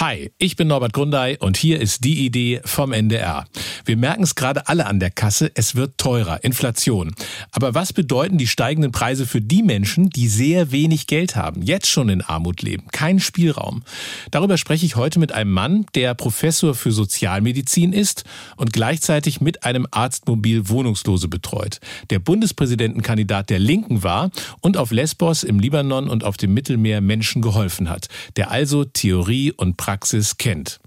[0.00, 3.46] Hi, ich bin Norbert Grundei und hier ist die Idee vom NDR.
[3.84, 7.16] Wir merken es gerade alle an der Kasse, es wird teurer, Inflation.
[7.50, 11.88] Aber was bedeuten die steigenden Preise für die Menschen, die sehr wenig Geld haben, jetzt
[11.88, 13.82] schon in Armut leben, keinen Spielraum?
[14.30, 18.22] Darüber spreche ich heute mit einem Mann, der Professor für Sozialmedizin ist
[18.56, 21.80] und gleichzeitig mit einem Arztmobil Wohnungslose betreut,
[22.10, 24.30] der Bundespräsidentenkandidat der Linken war
[24.60, 28.06] und auf Lesbos im Libanon und auf dem Mittelmeer Menschen geholfen hat,
[28.36, 29.87] der also Theorie und Praxis
[30.36, 30.80] kennt.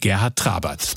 [0.00, 0.94] Gerhard Trabert.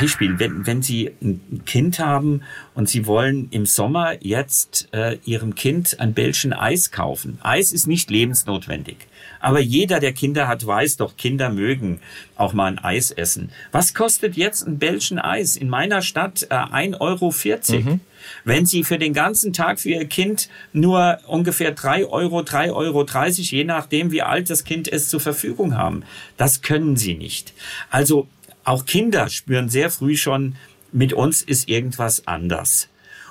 [0.00, 2.42] Beispiel, wenn, wenn Sie ein Kind haben
[2.74, 7.38] und Sie wollen im Sommer jetzt äh, Ihrem Kind ein Bällchen Eis kaufen.
[7.42, 9.08] Eis ist nicht lebensnotwendig.
[9.40, 12.00] Aber jeder, der Kinder hat, weiß doch, Kinder mögen
[12.36, 13.50] auch mal ein Eis essen.
[13.72, 15.56] Was kostet jetzt ein Bällchen Eis?
[15.56, 17.32] In meiner Stadt äh, 1,40 Euro.
[17.80, 18.00] Mhm.
[18.44, 23.06] Wenn Sie für den ganzen Tag für Ihr Kind nur ungefähr 3 Euro, 3,30 Euro,
[23.06, 26.02] je nachdem, wie alt das Kind ist, zur Verfügung haben,
[26.36, 27.54] das können Sie nicht.
[27.90, 28.28] Also
[28.64, 30.56] auch Kinder spüren sehr früh schon,
[30.92, 32.88] mit uns ist irgendwas anders.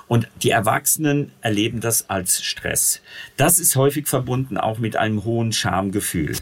[0.08, 3.00] Und die Erwachsenen erleben das als Stress.
[3.36, 6.36] Das ist häufig verbunden auch mit einem hohen Schamgefühl.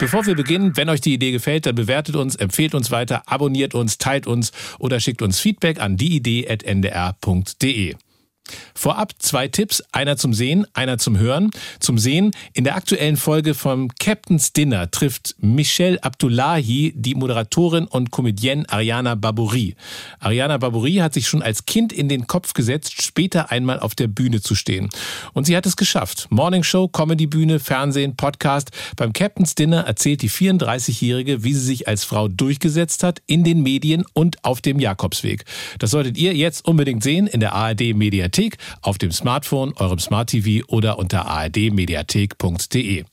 [0.00, 3.74] Bevor wir beginnen, wenn euch die Idee gefällt, dann bewertet uns, empfehlt uns weiter, abonniert
[3.74, 7.94] uns, teilt uns oder schickt uns Feedback an dieidee.ndr.de.
[8.74, 11.50] Vorab zwei Tipps, einer zum Sehen, einer zum Hören.
[11.80, 18.10] Zum Sehen, in der aktuellen Folge vom Captain's Dinner trifft Michelle Abdullahi die Moderatorin und
[18.10, 19.76] Comedienne Ariana Barbouri.
[20.18, 24.08] Ariana Barbouri hat sich schon als Kind in den Kopf gesetzt, später einmal auf der
[24.08, 24.90] Bühne zu stehen.
[25.32, 26.26] Und sie hat es geschafft.
[26.30, 28.70] Morning Show, Comedy-Bühne, Fernsehen, Podcast.
[28.96, 33.62] Beim Captain's Dinner erzählt die 34-Jährige, wie sie sich als Frau durchgesetzt hat in den
[33.62, 35.44] Medien und auf dem Jakobsweg.
[35.78, 38.33] Das solltet ihr jetzt unbedingt sehen in der ARD Mediathek.
[38.34, 43.04] Mediathek, auf dem Smartphone, eurem Smart TV oder unter ardmediathek.de.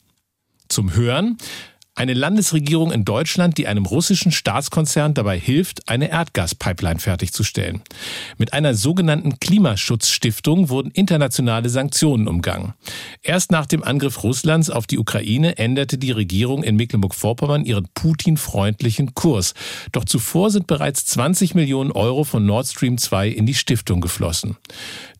[0.67, 1.38] Zum Hören
[1.94, 7.81] eine Landesregierung in Deutschland, die einem russischen Staatskonzern dabei hilft, eine Erdgaspipeline fertigzustellen.
[8.38, 12.74] Mit einer sogenannten Klimaschutzstiftung wurden internationale Sanktionen umgangen.
[13.22, 19.13] Erst nach dem Angriff Russlands auf die Ukraine änderte die Regierung in Mecklenburg-Vorpommern ihren Putin-freundlichen
[19.13, 19.53] Kurs.
[19.91, 24.56] Doch zuvor sind bereits 20 Millionen Euro von Nord Stream 2 in die Stiftung geflossen.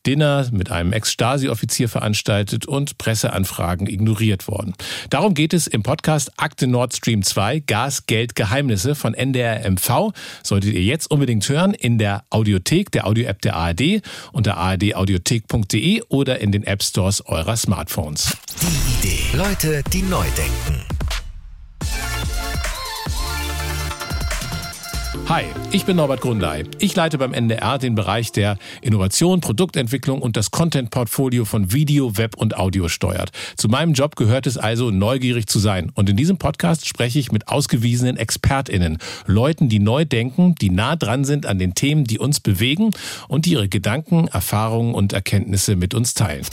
[0.06, 4.74] Dinner mit einem Ex-Stasi-Offizier veranstaltet und Presseanfragen ignoriert worden.
[5.10, 10.12] Darum geht es im Podcast Akte Nord Stream 2 Gas, Geld, Geheimnisse von NDR MV.
[10.44, 14.02] Solltet ihr jetzt unbedingt hören in der Audiothek, der Audio-App der ARD
[14.32, 18.38] unter ardaudiothek.de oder in den App Stores eurer Smartphones.
[18.62, 19.38] Die Idee.
[19.38, 21.01] Leute, die neu denken.
[25.30, 26.66] Hi, ich bin Norbert Grundei.
[26.80, 32.36] Ich leite beim NDR den Bereich der Innovation, Produktentwicklung und das Content-Portfolio von Video, Web
[32.36, 33.32] und Audio steuert.
[33.56, 35.92] Zu meinem Job gehört es also, neugierig zu sein.
[35.96, 40.96] Und in diesem Podcast spreche ich mit ausgewiesenen ExpertInnen, Leuten, die neu denken, die nah
[40.96, 42.92] dran sind an den Themen, die uns bewegen
[43.28, 46.46] und die ihre Gedanken, Erfahrungen und Erkenntnisse mit uns teilen.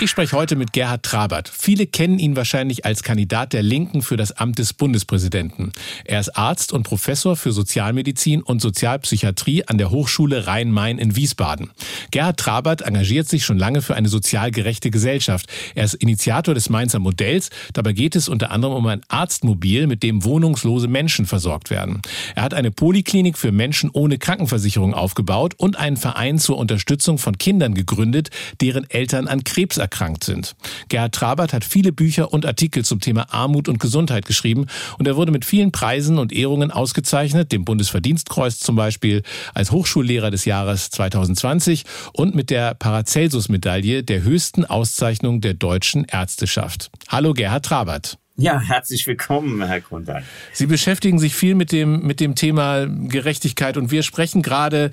[0.00, 1.48] Ich spreche heute mit Gerhard Trabert.
[1.48, 5.72] Viele kennen ihn wahrscheinlich als Kandidat der Linken für das Amt des Bundespräsidenten.
[6.04, 11.70] Er ist Arzt und Professor für Sozialmedizin und Sozialpsychiatrie an der Hochschule Rhein-Main in Wiesbaden.
[12.10, 15.46] Gerhard Trabert engagiert sich schon lange für eine sozial gerechte Gesellschaft.
[15.74, 17.50] Er ist Initiator des Mainzer Modells.
[17.72, 22.02] Dabei geht es unter anderem um ein Arztmobil, mit dem wohnungslose Menschen versorgt werden.
[22.34, 27.38] Er hat eine Poliklinik für Menschen ohne Krankenversicherung aufgebaut und einen Verein zur Unterstützung von
[27.38, 30.54] Kindern gegründet, deren Eltern an Krebs erkrankt sind.
[30.88, 34.66] Gerhard Trabert hat viele Bücher und Artikel zum Thema Armut und Gesundheit geschrieben
[34.98, 39.22] und er wurde mit vielen Preisen und Ehrungen ausgezeichnet, dem Bundesverdienstkreuz zum Beispiel,
[39.52, 46.90] als Hochschullehrer des Jahres 2020 und mit der Paracelsus-Medaille der höchsten Auszeichnung der deutschen Ärzteschaft.
[47.08, 48.21] Hallo Gerhard Trabert.
[48.36, 50.22] Ja, herzlich willkommen, Herr Grundan.
[50.54, 54.90] Sie beschäftigen sich viel mit dem, mit dem Thema Gerechtigkeit und wir sprechen gerade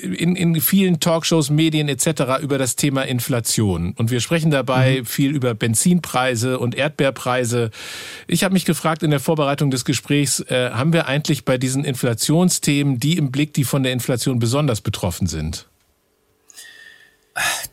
[0.00, 2.40] in, in vielen Talkshows, Medien etc.
[2.40, 3.92] über das Thema Inflation.
[3.98, 5.04] Und wir sprechen dabei mhm.
[5.04, 7.70] viel über Benzinpreise und Erdbeerpreise.
[8.28, 11.84] Ich habe mich gefragt in der Vorbereitung des Gesprächs, äh, haben wir eigentlich bei diesen
[11.84, 15.69] Inflationsthemen die im Blick, die von der Inflation besonders betroffen sind?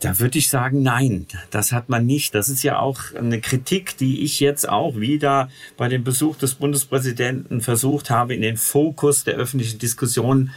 [0.00, 2.34] Da würde ich sagen, nein, das hat man nicht.
[2.34, 6.54] Das ist ja auch eine Kritik, die ich jetzt auch wieder bei dem Besuch des
[6.54, 10.50] Bundespräsidenten versucht habe, in den Fokus der öffentlichen Diskussion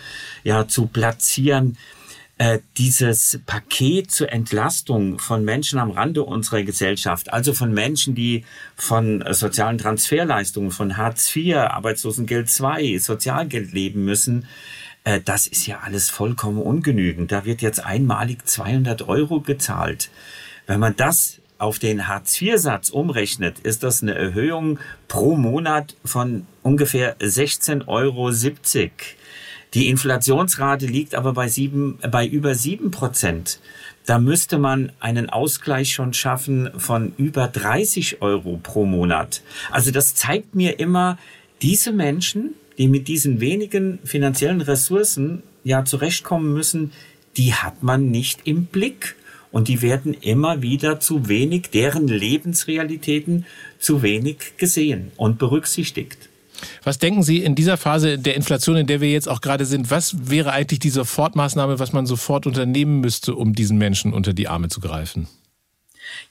[0.44, 1.78] ja zu platzieren.
[2.38, 8.46] Äh, dieses Paket zur Entlastung von Menschen am Rande unserer Gesellschaft, also von Menschen, die
[8.76, 14.48] von sozialen Transferleistungen, von Hartz IV, Arbeitslosengeld II, Sozialgeld leben müssen,
[15.04, 17.32] äh, das ist ja alles vollkommen ungenügend.
[17.32, 20.10] Da wird jetzt einmalig 200 Euro gezahlt.
[20.68, 27.18] Wenn man das auf den Hartz-IV-Satz umrechnet, ist das eine Erhöhung pro Monat von ungefähr
[27.20, 28.32] 16,70 Euro.
[29.74, 33.60] Die Inflationsrate liegt aber bei, sieben, bei über sieben Prozent.
[34.06, 39.44] Da müsste man einen Ausgleich schon schaffen von über 30 Euro pro Monat.
[39.70, 41.18] Also das zeigt mir immer,
[41.62, 46.92] diese Menschen, die mit diesen wenigen finanziellen Ressourcen ja zurechtkommen müssen,
[47.38, 49.16] die hat man nicht im Blick.
[49.52, 53.46] Und die werden immer wieder zu wenig, deren Lebensrealitäten
[53.78, 56.18] zu wenig gesehen und berücksichtigt.
[56.84, 59.92] Was denken Sie in dieser Phase der Inflation, in der wir jetzt auch gerade sind,
[59.92, 64.48] was wäre eigentlich die Sofortmaßnahme, was man sofort unternehmen müsste, um diesen Menschen unter die
[64.48, 65.28] Arme zu greifen?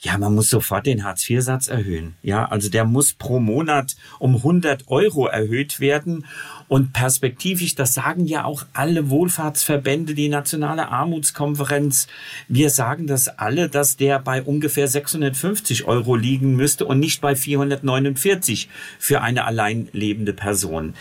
[0.01, 2.15] Ja, man muss sofort den Hartz-IV-Satz erhöhen.
[2.23, 6.27] Ja, also der muss pro Monat um 100 Euro erhöht werden.
[6.69, 12.07] Und perspektivisch, das sagen ja auch alle Wohlfahrtsverbände, die Nationale Armutskonferenz.
[12.49, 17.37] Wir sagen das alle, dass der bei ungefähr 650 Euro liegen müsste und nicht bei
[17.37, 18.69] 449
[18.99, 20.95] für eine allein lebende Person.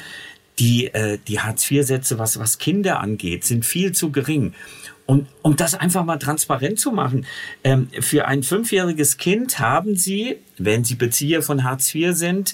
[0.60, 4.54] Die, äh, die Hartz-IV-Sätze, was, was Kinder angeht, sind viel zu gering.
[5.10, 7.26] Und um das einfach mal transparent zu machen,
[7.64, 12.54] ähm, für ein fünfjähriges Kind haben Sie, wenn Sie Bezieher von Hartz IV sind,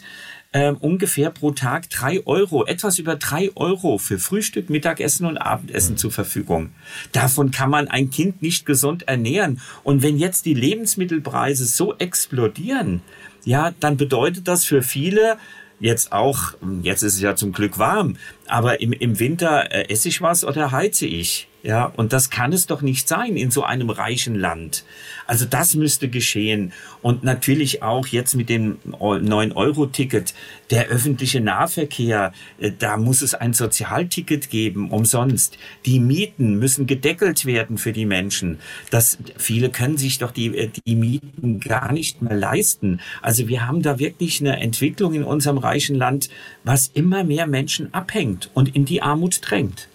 [0.53, 5.95] ähm, ungefähr pro Tag drei Euro, etwas über drei Euro für Frühstück, Mittagessen und Abendessen
[5.95, 5.97] mhm.
[5.97, 6.69] zur Verfügung.
[7.11, 9.59] Davon kann man ein Kind nicht gesund ernähren.
[9.83, 13.01] Und wenn jetzt die Lebensmittelpreise so explodieren,
[13.43, 15.37] ja, dann bedeutet das für viele,
[15.81, 16.53] jetzt auch,
[16.83, 18.15] jetzt ist es ja zum Glück warm,
[18.47, 21.49] aber im, im Winter äh, esse ich was oder heize ich.
[21.65, 24.85] Ja, und das kann es doch nicht sein in so einem reichen Land.
[25.25, 26.73] Also das müsste geschehen.
[27.01, 30.35] Und natürlich auch jetzt mit dem 9-Euro-Ticket,
[30.69, 35.57] der öffentliche Nahverkehr, äh, da muss es ein Sozialticket geben, umsonst.
[35.87, 38.59] Die Mieten müssen gedeckelt werden für die Menschen.
[38.91, 43.01] Das, viele können sich doch die, äh, die Mieten gar nicht mehr leisten.
[43.23, 46.29] Also wir haben da wirklich eine Entwicklung in unserem reichen Land,
[46.63, 49.87] was immer mehr Menschen abhängt und in die Armut drängt.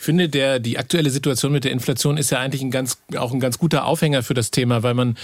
[0.00, 3.34] Ich finde, der, die aktuelle Situation mit der Inflation ist ja eigentlich ein ganz, auch
[3.34, 5.18] ein ganz guter Aufhänger für das Thema, weil man,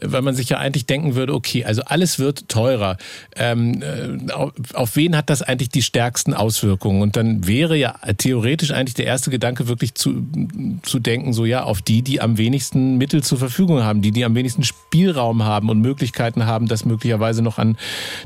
[0.00, 2.96] weil man sich ja eigentlich denken würde, okay, also alles wird teurer.
[3.36, 7.02] Ähm, äh, auf, auf wen hat das eigentlich die stärksten Auswirkungen?
[7.02, 10.26] Und dann wäre ja theoretisch eigentlich der erste Gedanke wirklich zu,
[10.80, 14.24] zu denken, so ja, auf die, die am wenigsten Mittel zur Verfügung haben, die, die
[14.24, 17.76] am wenigsten Spielraum haben und Möglichkeiten haben, das möglicherweise noch an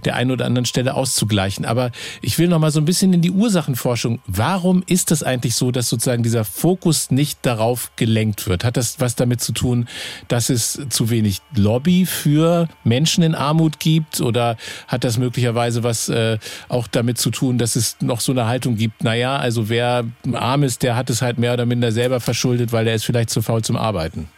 [0.05, 1.65] der einen oder anderen Stelle auszugleichen.
[1.65, 1.91] Aber
[2.23, 4.21] ich will noch mal so ein bisschen in die Ursachenforschung.
[4.29, 8.65] Warum ist das eigentlich so, dass so sozusagen dieser Fokus nicht darauf gelenkt wird?
[8.65, 9.89] Hat das was damit zu tun,
[10.29, 14.21] dass es zu wenig Lobby für Menschen in Armut gibt?
[14.21, 14.57] Oder
[14.89, 16.39] hat das möglicherweise was äh,
[16.69, 20.63] auch damit zu tun, dass es noch so eine Haltung gibt, naja, also wer arm
[20.63, 23.41] ist, der hat es halt mehr oder minder selber verschuldet, weil er ist vielleicht zu
[23.41, 24.29] faul zum Arbeiten?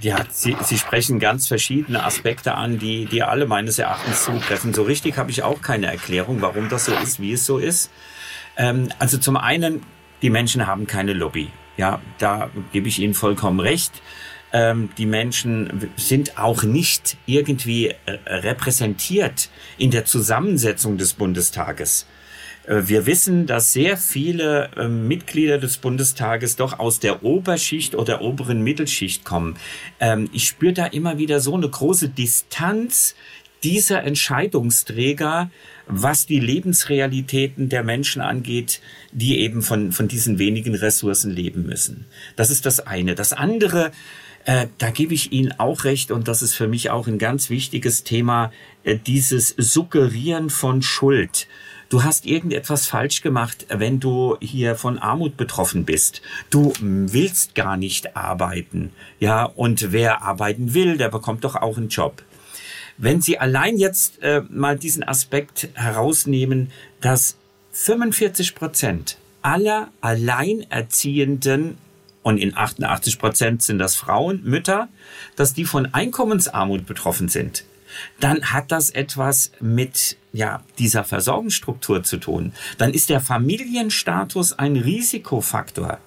[0.00, 4.72] Ja, Sie, Sie sprechen ganz verschiedene Aspekte an, die, die alle meines Erachtens zutreffen.
[4.72, 7.90] So richtig habe ich auch keine Erklärung, warum das so ist, wie es so ist.
[8.56, 9.82] Ähm, also zum einen
[10.22, 11.48] die Menschen haben keine Lobby.
[11.76, 14.02] Ja, da gebe ich Ihnen vollkommen recht.
[14.52, 22.06] Ähm, die Menschen sind auch nicht irgendwie äh, repräsentiert in der Zusammensetzung des Bundestages.
[22.68, 28.22] Äh, wir wissen, dass sehr viele äh, Mitglieder des Bundestages doch aus der Oberschicht oder
[28.22, 29.56] oberen Mittelschicht kommen.
[30.00, 33.14] Ähm, ich spüre da immer wieder so eine große Distanz
[33.64, 35.50] dieser Entscheidungsträger
[35.88, 38.80] was die Lebensrealitäten der Menschen angeht,
[39.12, 42.06] die eben von, von diesen wenigen Ressourcen leben müssen.
[42.36, 43.14] Das ist das eine.
[43.14, 43.90] Das andere,
[44.44, 47.50] äh, da gebe ich Ihnen auch recht, und das ist für mich auch ein ganz
[47.50, 48.52] wichtiges Thema,
[48.84, 51.48] äh, dieses Suggerieren von Schuld.
[51.90, 56.20] Du hast irgendetwas falsch gemacht, wenn du hier von Armut betroffen bist.
[56.50, 58.92] Du willst gar nicht arbeiten.
[59.20, 62.22] Ja, und wer arbeiten will, der bekommt doch auch einen Job.
[62.98, 67.36] Wenn Sie allein jetzt äh, mal diesen Aspekt herausnehmen, dass
[67.72, 71.78] 45 Prozent aller Alleinerziehenden
[72.22, 74.88] und in 88 Prozent sind das Frauen, Mütter,
[75.36, 77.64] dass die von Einkommensarmut betroffen sind,
[78.18, 82.52] dann hat das etwas mit ja, dieser Versorgungsstruktur zu tun.
[82.78, 85.98] Dann ist der Familienstatus ein Risikofaktor.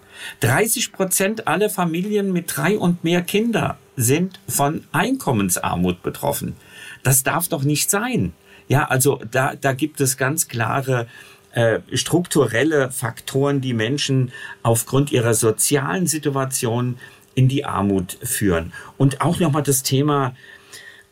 [0.42, 6.56] 30 Prozent aller Familien mit drei und mehr Kinder sind von Einkommensarmut betroffen.
[7.04, 8.34] Das darf doch nicht sein.
[8.68, 11.08] Ja, also da, da gibt es ganz klare
[11.54, 14.32] äh, strukturelle Faktoren, die Menschen
[14.64, 16.98] aufgrund ihrer sozialen Situation
[17.36, 18.72] in die Armut führen.
[18.98, 20.36] Und auch nochmal das Thema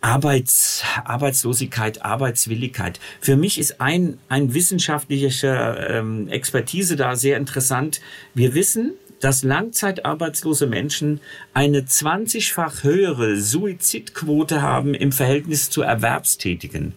[0.02, 3.00] Arbeits, Arbeitslosigkeit, Arbeitswilligkeit.
[3.20, 8.00] Für mich ist ein, ein wissenschaftlicher ähm, Expertise da sehr interessant.
[8.34, 11.20] Wir wissen, dass langzeitarbeitslose Menschen
[11.54, 16.94] eine 20-fach höhere Suizidquote haben im Verhältnis zu Erwerbstätigen.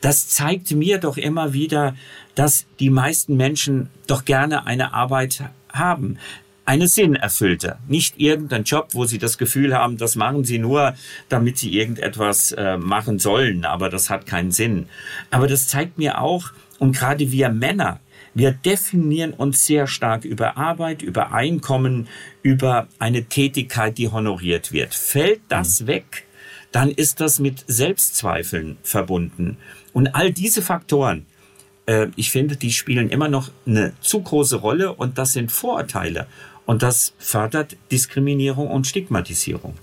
[0.00, 1.96] Das zeigt mir doch immer wieder,
[2.34, 6.18] dass die meisten Menschen doch gerne eine Arbeit haben
[6.66, 10.94] eine sinnerfüllte, nicht irgendein Job, wo sie das Gefühl haben, das machen sie nur,
[11.28, 14.86] damit sie irgendetwas äh, machen sollen, aber das hat keinen Sinn.
[15.30, 18.00] Aber das zeigt mir auch, und gerade wir Männer,
[18.34, 22.08] wir definieren uns sehr stark über Arbeit, über Einkommen,
[22.42, 24.94] über eine Tätigkeit, die honoriert wird.
[24.94, 25.86] Fällt das mhm.
[25.86, 26.24] weg,
[26.72, 29.56] dann ist das mit Selbstzweifeln verbunden.
[29.92, 31.26] Und all diese Faktoren,
[31.86, 36.26] äh, ich finde, die spielen immer noch eine zu große Rolle und das sind Vorurteile.
[36.66, 39.74] Und das fördert Diskriminierung und Stigmatisierung.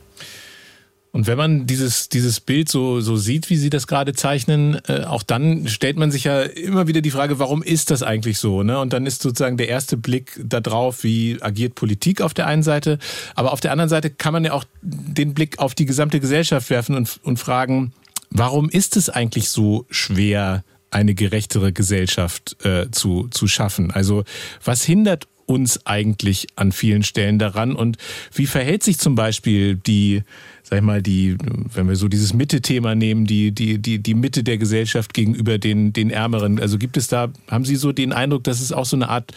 [1.13, 5.03] Und wenn man dieses, dieses Bild so, so sieht, wie Sie das gerade zeichnen, äh,
[5.03, 8.63] auch dann stellt man sich ja immer wieder die Frage, warum ist das eigentlich so?
[8.63, 8.79] Ne?
[8.79, 12.97] Und dann ist sozusagen der erste Blick darauf, wie agiert Politik auf der einen Seite.
[13.35, 16.69] Aber auf der anderen Seite kann man ja auch den Blick auf die gesamte Gesellschaft
[16.69, 17.91] werfen und, und fragen,
[18.29, 23.91] warum ist es eigentlich so schwer, eine gerechtere Gesellschaft äh, zu, zu schaffen?
[23.91, 24.23] Also
[24.63, 27.75] was hindert uns eigentlich an vielen Stellen daran?
[27.75, 27.97] Und
[28.33, 30.23] wie verhält sich zum Beispiel die,
[30.63, 31.37] sag ich mal, die,
[31.73, 35.91] wenn wir so dieses Mitte-Thema nehmen, die, die, die, die Mitte der Gesellschaft gegenüber den,
[35.91, 36.57] den Ärmeren?
[36.57, 39.33] Also gibt es da, haben Sie so den Eindruck, dass es auch so eine Art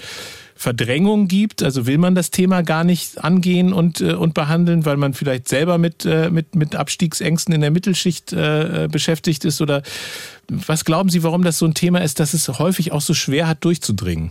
[0.54, 1.64] Verdrängung gibt?
[1.64, 5.48] Also will man das Thema gar nicht angehen und, äh, und behandeln, weil man vielleicht
[5.48, 9.60] selber mit, äh, mit, mit Abstiegsängsten in der Mittelschicht äh, beschäftigt ist?
[9.60, 9.82] Oder
[10.48, 13.48] was glauben Sie, warum das so ein Thema ist, dass es häufig auch so schwer
[13.48, 14.30] hat, durchzudringen?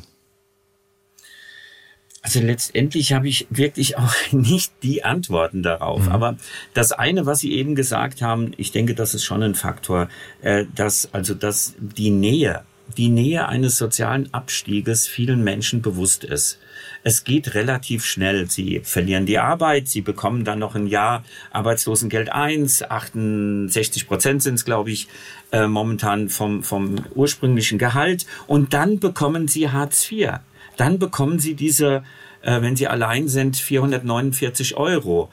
[2.23, 6.05] Also letztendlich habe ich wirklich auch nicht die Antworten darauf.
[6.05, 6.11] Mhm.
[6.11, 6.37] Aber
[6.73, 10.07] das eine, was Sie eben gesagt haben, ich denke, das ist schon ein Faktor,
[10.41, 12.63] äh, dass also dass die Nähe,
[12.97, 16.59] die Nähe eines sozialen Abstieges vielen Menschen bewusst ist.
[17.03, 18.49] Es geht relativ schnell.
[18.49, 24.55] Sie verlieren die Arbeit, sie bekommen dann noch ein Jahr Arbeitslosengeld 1, 68 Prozent sind
[24.55, 25.09] es, glaube ich,
[25.51, 28.25] äh, momentan vom, vom ursprünglichen Gehalt.
[28.47, 30.39] Und dann bekommen sie Hartz IV
[30.77, 32.03] dann bekommen Sie diese,
[32.41, 35.29] äh, wenn Sie allein sind, 449 Euro.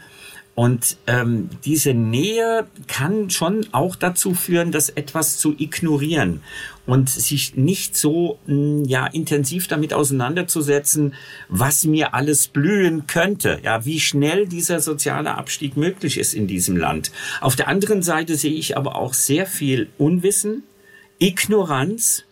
[0.54, 6.42] Und ähm, diese Nähe kann schon auch dazu führen, das etwas zu ignorieren
[6.87, 11.14] und sich nicht so mh, hm, ja intensiv damit auseinanderzusetzen,
[11.49, 16.76] was mir alles blühen könnte, ja, wie schnell dieser soziale Abstieg möglich ist in diesem
[16.76, 17.12] Land.
[17.40, 20.64] Auf der anderen Seite sehe ich aber auch sehr viel Unwissen,
[21.18, 22.25] Ignoranz,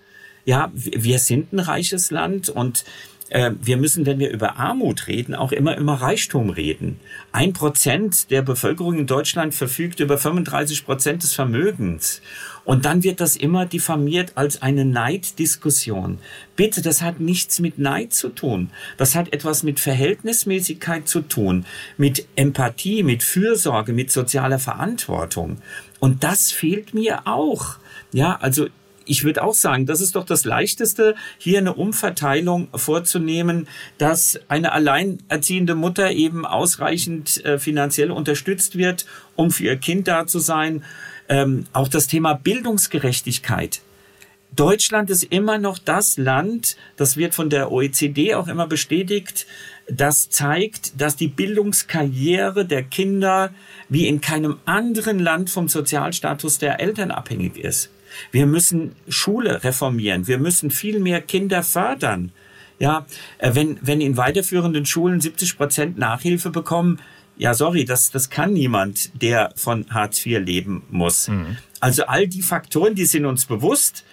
[0.48, 2.86] ja, wir sind ein reiches Land und
[3.28, 7.00] äh, wir müssen, wenn wir über Armut reden, auch immer über Reichtum reden.
[7.32, 12.22] Ein Prozent der Bevölkerung in Deutschland verfügt über 35 Prozent des Vermögens.
[12.64, 16.18] Und dann wird das immer diffamiert als eine Neiddiskussion.
[16.56, 18.70] Bitte, das hat nichts mit Neid zu tun.
[18.96, 21.66] Das hat etwas mit Verhältnismäßigkeit zu tun,
[21.98, 25.58] mit Empathie, mit Fürsorge, mit sozialer Verantwortung.
[25.98, 27.76] Und das fehlt mir auch.
[28.12, 28.68] Ja, also
[29.08, 34.72] ich würde auch sagen, das ist doch das Leichteste, hier eine Umverteilung vorzunehmen, dass eine
[34.72, 40.84] alleinerziehende Mutter eben ausreichend äh, finanziell unterstützt wird, um für ihr Kind da zu sein.
[41.28, 43.80] Ähm, auch das Thema Bildungsgerechtigkeit.
[44.56, 49.46] Deutschland ist immer noch das Land, das wird von der OECD auch immer bestätigt,
[49.90, 53.52] das zeigt, dass die Bildungskarriere der Kinder
[53.88, 57.90] wie in keinem anderen Land vom Sozialstatus der Eltern abhängig ist.
[58.30, 60.26] Wir müssen Schule reformieren.
[60.26, 62.32] Wir müssen viel mehr Kinder fördern.
[62.78, 63.06] Ja,
[63.38, 67.00] äh, wenn, wenn in weiterführenden Schulen 70 Prozent Nachhilfe bekommen,
[67.36, 71.28] ja, sorry, das, das kann niemand, der von Hartz IV leben muss.
[71.28, 71.56] Mhm.
[71.80, 74.04] Also all die Faktoren, die sind uns bewusst.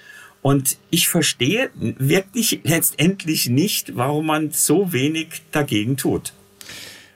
[0.43, 6.33] Und ich verstehe wirklich letztendlich nicht, warum man so wenig dagegen tut.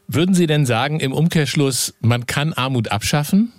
[0.08, 3.54] Würden Sie denn sagen, im Umkehrschluss, man kann Armut abschaffen?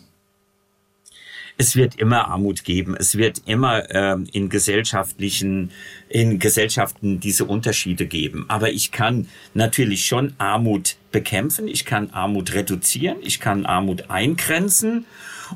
[1.61, 2.97] Es wird immer Armut geben.
[2.99, 5.73] Es wird immer ähm, in gesellschaftlichen,
[6.09, 8.47] in Gesellschaften diese Unterschiede geben.
[8.49, 11.69] Aber ich kann natürlich schon Armut bekämpfen.
[11.69, 13.19] Ich kann Armut reduzieren.
[13.21, 15.05] Ich kann Armut eingrenzen.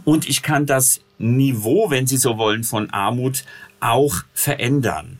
[0.05, 3.43] Und ich kann das Niveau, wenn Sie so wollen, von Armut
[3.81, 5.19] auch verändern.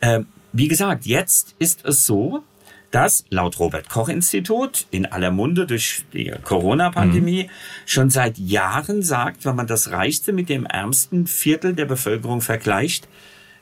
[0.00, 2.42] Ähm, wie gesagt, jetzt ist es so,
[2.90, 7.50] das laut Robert Koch Institut in aller Munde durch die Corona-Pandemie mhm.
[7.84, 13.08] schon seit Jahren sagt, wenn man das reichste mit dem ärmsten Viertel der Bevölkerung vergleicht,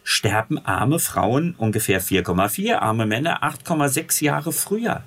[0.04, 5.02] sterben arme Frauen ungefähr 4,4, arme Männer 8,6 Jahre früher.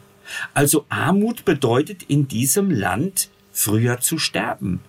[0.53, 4.81] Also Armut bedeutet in diesem Land früher zu sterben.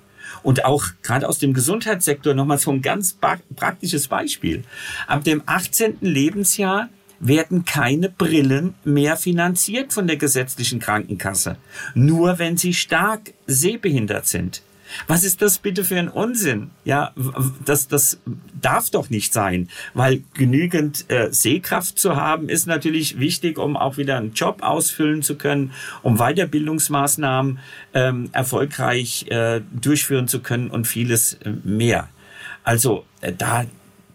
[0.43, 3.17] Und auch gerade aus dem Gesundheitssektor nochmal so ein ganz
[3.57, 4.65] praktisches Beispiel.
[5.07, 5.99] Ab dem 18.
[6.01, 6.89] Lebensjahr
[7.21, 11.57] werden keine Brillen mehr finanziert von der gesetzlichen Krankenkasse.
[11.95, 14.63] Nur wenn sie stark sehbehindert sind.
[15.07, 16.71] Was ist das bitte für ein Unsinn?
[16.85, 17.13] Ja,
[17.65, 18.19] das, das
[18.61, 23.97] darf doch nicht sein, weil genügend äh, Sehkraft zu haben ist natürlich wichtig, um auch
[23.97, 25.73] wieder einen Job ausfüllen zu können,
[26.03, 27.59] um Weiterbildungsmaßnahmen
[27.95, 32.09] ähm, erfolgreich äh, durchführen zu können und vieles äh, mehr.
[32.65, 33.65] Also äh, da,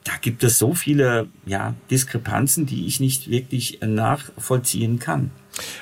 [0.06, 5.32] da gibt es so viele ja, Diskrepanzen, die ich nicht wirklich nachvollziehen kann.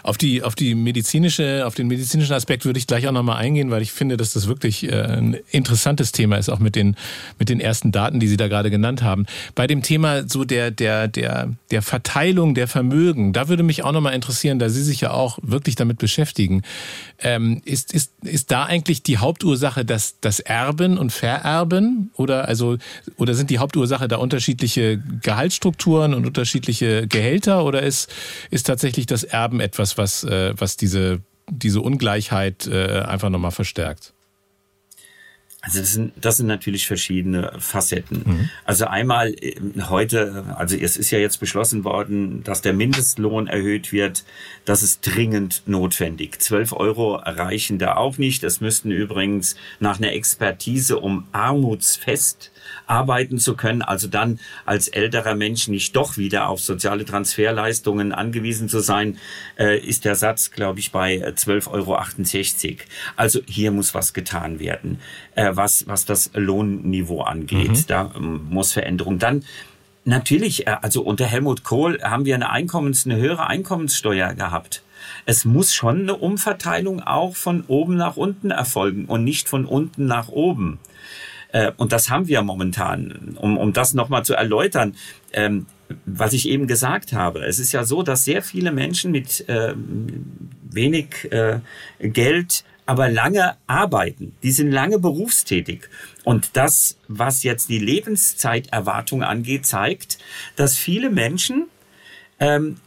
[0.03, 3.71] Auf die, auf die medizinische, auf den medizinischen Aspekt würde ich gleich auch nochmal eingehen,
[3.71, 6.95] weil ich finde, dass das wirklich äh, ein interessantes Thema ist, auch mit den,
[7.39, 9.25] mit den ersten Daten, die Sie da gerade genannt haben.
[9.55, 13.91] Bei dem Thema so der, der, der, der Verteilung der Vermögen, da würde mich auch
[13.91, 16.63] nochmal interessieren, da Sie sich ja auch wirklich damit beschäftigen.
[17.19, 22.11] Ähm, ist, ist, ist da eigentlich die Hauptursache das, das Erben und Vererben?
[22.15, 22.77] Oder also,
[23.17, 27.63] oder sind die Hauptursache da unterschiedliche Gehaltsstrukturen und unterschiedliche Gehälter?
[27.65, 28.11] Oder ist,
[28.51, 34.13] ist tatsächlich das Erben etwas, was, äh, was diese, diese Ungleichheit äh, einfach nochmal verstärkt?
[35.65, 38.23] Also das sind, das sind natürlich verschiedene Facetten.
[38.25, 38.49] Mhm.
[38.65, 39.55] Also einmal äh,
[39.87, 44.25] heute, also es ist ja jetzt beschlossen worden, dass der Mindestlohn erhöht wird.
[44.65, 46.41] Das ist dringend notwendig.
[46.41, 48.43] 12 Euro reichen da auch nicht.
[48.43, 52.51] Das müssten übrigens nach einer Expertise um armutsfest
[52.87, 58.69] arbeiten zu können, also dann als älterer Mensch nicht doch wieder auf soziale Transferleistungen angewiesen
[58.69, 59.17] zu sein,
[59.57, 62.77] äh, ist der Satz, glaube ich, bei 12,68 Euro.
[63.15, 64.99] Also hier muss was getan werden,
[65.35, 67.69] äh, was, was das Lohnniveau angeht.
[67.69, 67.87] Mhm.
[67.87, 69.19] Da ähm, muss Veränderung.
[69.19, 69.43] Dann
[70.05, 74.83] Natürlich, äh, also unter Helmut Kohl haben wir eine Einkommens, eine höhere Einkommenssteuer gehabt.
[75.25, 80.05] Es muss schon eine Umverteilung auch von oben nach unten erfolgen und nicht von unten
[80.05, 80.79] nach oben.
[81.53, 83.37] Äh, und das haben wir momentan.
[83.39, 84.95] Um, um das nochmal zu erläutern,
[85.31, 85.67] ähm,
[86.05, 87.45] was ich eben gesagt habe.
[87.45, 89.73] Es ist ja so, dass sehr viele Menschen mit äh,
[90.69, 91.59] wenig äh,
[91.99, 94.35] Geld aber lange arbeiten.
[94.43, 95.89] Die sind lange berufstätig.
[96.25, 100.17] Und das, was jetzt die Lebenszeiterwartung angeht, zeigt,
[100.57, 101.67] dass viele Menschen,
[102.39, 102.77] ähm,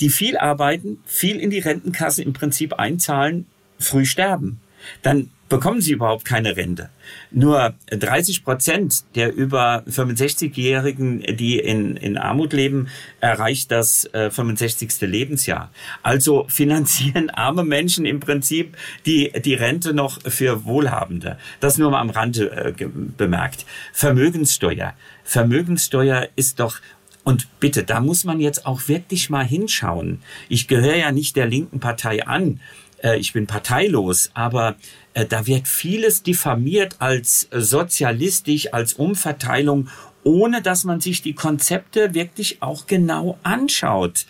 [0.00, 3.46] die viel arbeiten, viel in die Rentenkasse im Prinzip einzahlen,
[3.78, 4.60] früh sterben.
[5.02, 6.90] Dann bekommen sie überhaupt keine Rente.
[7.30, 12.88] Nur 30 Prozent der über 65-Jährigen, die in, in Armut leben,
[13.20, 15.00] erreicht das äh, 65.
[15.02, 15.70] Lebensjahr.
[16.02, 21.38] Also finanzieren arme Menschen im Prinzip die, die Rente noch für Wohlhabende.
[21.60, 23.64] Das nur mal am Rande äh, bemerkt.
[23.92, 24.94] Vermögenssteuer.
[25.24, 26.80] Vermögenssteuer ist doch
[27.24, 30.22] und bitte, da muss man jetzt auch wirklich mal hinschauen.
[30.48, 32.58] Ich gehöre ja nicht der linken Partei an.
[33.02, 34.76] Äh, ich bin parteilos, aber
[35.24, 39.88] da wird vieles diffamiert als sozialistisch, als Umverteilung,
[40.24, 44.26] ohne dass man sich die Konzepte wirklich auch genau anschaut.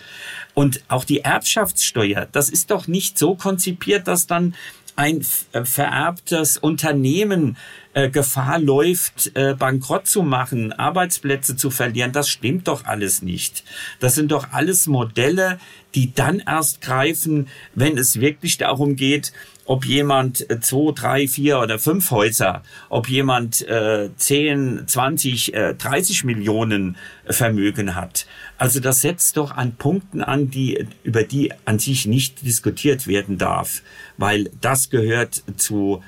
[0.55, 4.55] Und auch die Erbschaftssteuer, das ist doch nicht so konzipiert, dass dann
[4.99, 7.57] ein äh, vererbtes Unternehmen
[7.95, 12.11] äh, Gefahr läuft, äh, bankrott zu machen, Arbeitsplätze zu verlieren.
[12.11, 13.63] Das stimmt doch alles nicht.
[14.01, 15.61] Das sind doch alles Modelle,
[15.95, 17.47] die dann erst greifen,
[17.77, 19.33] wenn es wirklich darum geht,
[19.69, 25.75] ob jemand äh, zwei, drei, vier oder fünf Häuser, ob jemand äh, 10, 20, äh,
[25.75, 28.27] 30 Millionen Vermögen hat.
[28.57, 33.37] Also das setzt doch an Punkten an, die, über die an sich nicht diskutiert werden
[33.37, 33.83] darf,
[34.17, 36.03] weil das gehört zu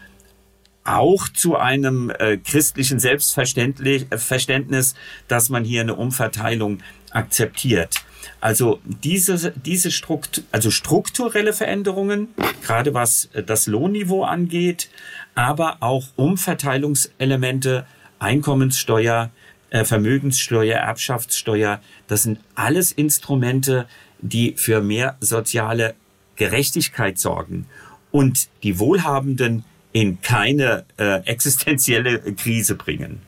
[0.82, 4.94] auch zu einem äh, christlichen Selbstverständnis,
[5.28, 6.78] dass man hier eine Umverteilung
[7.10, 7.96] akzeptiert.
[8.40, 12.28] Also diese, diese Struktur, also strukturelle Veränderungen,
[12.62, 14.88] gerade was äh, das Lohnniveau angeht,
[15.34, 17.86] aber auch Umverteilungselemente,
[18.18, 19.30] Einkommenssteuer,
[19.70, 23.86] äh, Vermögenssteuer, Erbschaftssteuer, das sind alles Instrumente,
[24.20, 25.94] die für mehr soziale
[26.36, 27.66] Gerechtigkeit sorgen
[28.10, 33.20] und die Wohlhabenden in keine äh, existenzielle Krise bringen.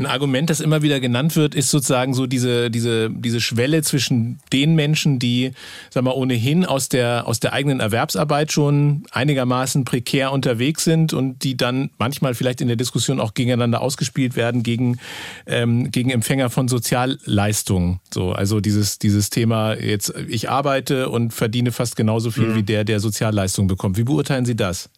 [0.00, 4.38] Ein Argument, das immer wieder genannt wird, ist sozusagen so diese, diese, diese Schwelle zwischen
[4.50, 5.50] den Menschen, die,
[5.90, 11.44] sag mal, ohnehin aus der, aus der eigenen Erwerbsarbeit schon einigermaßen prekär unterwegs sind und
[11.44, 14.98] die dann manchmal vielleicht in der Diskussion auch gegeneinander ausgespielt werden gegen,
[15.46, 18.00] ähm, gegen Empfänger von Sozialleistungen.
[18.10, 22.54] So, also dieses, dieses Thema jetzt, ich arbeite und verdiene fast genauso viel mhm.
[22.54, 23.98] wie der, der Sozialleistungen bekommt.
[23.98, 24.88] Wie beurteilen Sie das?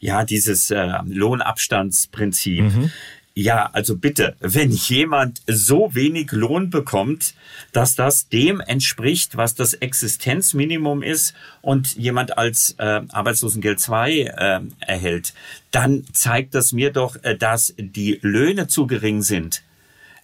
[0.00, 2.64] Ja, dieses äh, Lohnabstandsprinzip.
[2.64, 2.90] Mhm.
[3.34, 7.34] Ja, also bitte, wenn jemand so wenig Lohn bekommt,
[7.72, 14.60] dass das dem entspricht, was das Existenzminimum ist und jemand als äh, Arbeitslosengeld 2 äh,
[14.80, 15.32] erhält,
[15.70, 19.62] dann zeigt das mir doch, äh, dass die Löhne zu gering sind.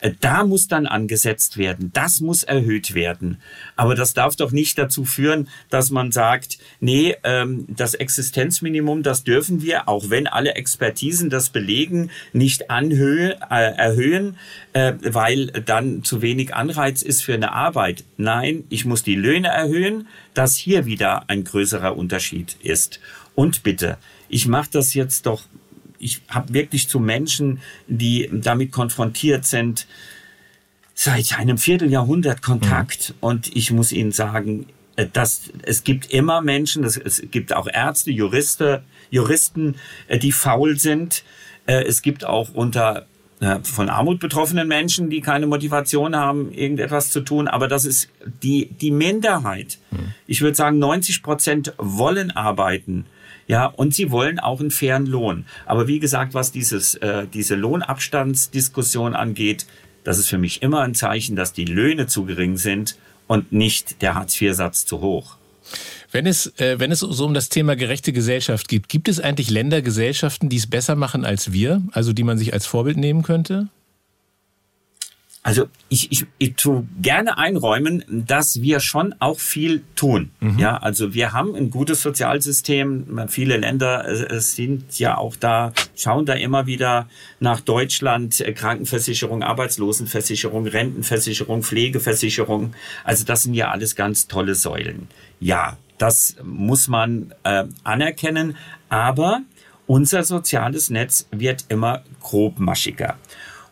[0.00, 1.90] Äh, da muss dann angesetzt werden.
[1.92, 3.40] Das muss erhöht werden.
[3.76, 9.24] Aber das darf doch nicht dazu führen, dass man sagt, nee, ähm, das Existenzminimum, das
[9.24, 14.36] dürfen wir, auch wenn alle Expertisen das belegen, nicht äh, erhöhen,
[14.72, 18.04] äh, weil dann zu wenig Anreiz ist für eine Arbeit.
[18.16, 23.00] Nein, ich muss die Löhne erhöhen, dass hier wieder ein größerer Unterschied ist.
[23.34, 25.42] Und bitte, ich mache das jetzt doch
[25.98, 29.86] ich habe wirklich zu Menschen, die damit konfrontiert sind,
[30.94, 33.10] seit einem Vierteljahrhundert Kontakt.
[33.10, 33.16] Mhm.
[33.20, 38.10] Und ich muss Ihnen sagen, äh, dass es gibt immer Menschen, es gibt auch Ärzte,
[38.10, 38.80] Juristen,
[39.10, 39.76] Juristen,
[40.08, 41.22] äh, die faul sind.
[41.66, 43.06] Äh, es gibt auch unter
[43.62, 47.46] von Armut betroffenen Menschen, die keine Motivation haben, irgendetwas zu tun.
[47.46, 48.08] Aber das ist
[48.42, 49.78] die, die Minderheit.
[49.92, 50.12] Mhm.
[50.26, 53.06] Ich würde sagen, 90 Prozent wollen arbeiten.
[53.48, 55.46] Ja, und sie wollen auch einen fairen Lohn.
[55.66, 59.66] Aber wie gesagt, was dieses, äh, diese Lohnabstandsdiskussion angeht,
[60.04, 64.02] das ist für mich immer ein Zeichen, dass die Löhne zu gering sind und nicht
[64.02, 65.36] der Hartz-IV-Satz zu hoch.
[66.12, 69.50] Wenn es, äh, wenn es so um das Thema gerechte Gesellschaft geht, gibt es eigentlich
[69.50, 73.22] Länder, Gesellschaften, die es besser machen als wir, also die man sich als Vorbild nehmen
[73.22, 73.68] könnte?
[75.48, 80.30] Also ich, ich, ich tu gerne einräumen, dass wir schon auch viel tun.
[80.40, 80.58] Mhm.
[80.58, 83.18] Ja, also wir haben ein gutes Sozialsystem.
[83.28, 87.08] Viele Länder äh, sind ja auch da, schauen da immer wieder
[87.40, 88.42] nach Deutschland.
[88.42, 92.74] Äh, Krankenversicherung, Arbeitslosenversicherung, Rentenversicherung, Pflegeversicherung.
[93.02, 95.08] Also das sind ja alles ganz tolle Säulen.
[95.40, 98.54] Ja, das muss man äh, anerkennen.
[98.90, 99.40] Aber
[99.86, 103.16] unser soziales Netz wird immer grobmaschiger.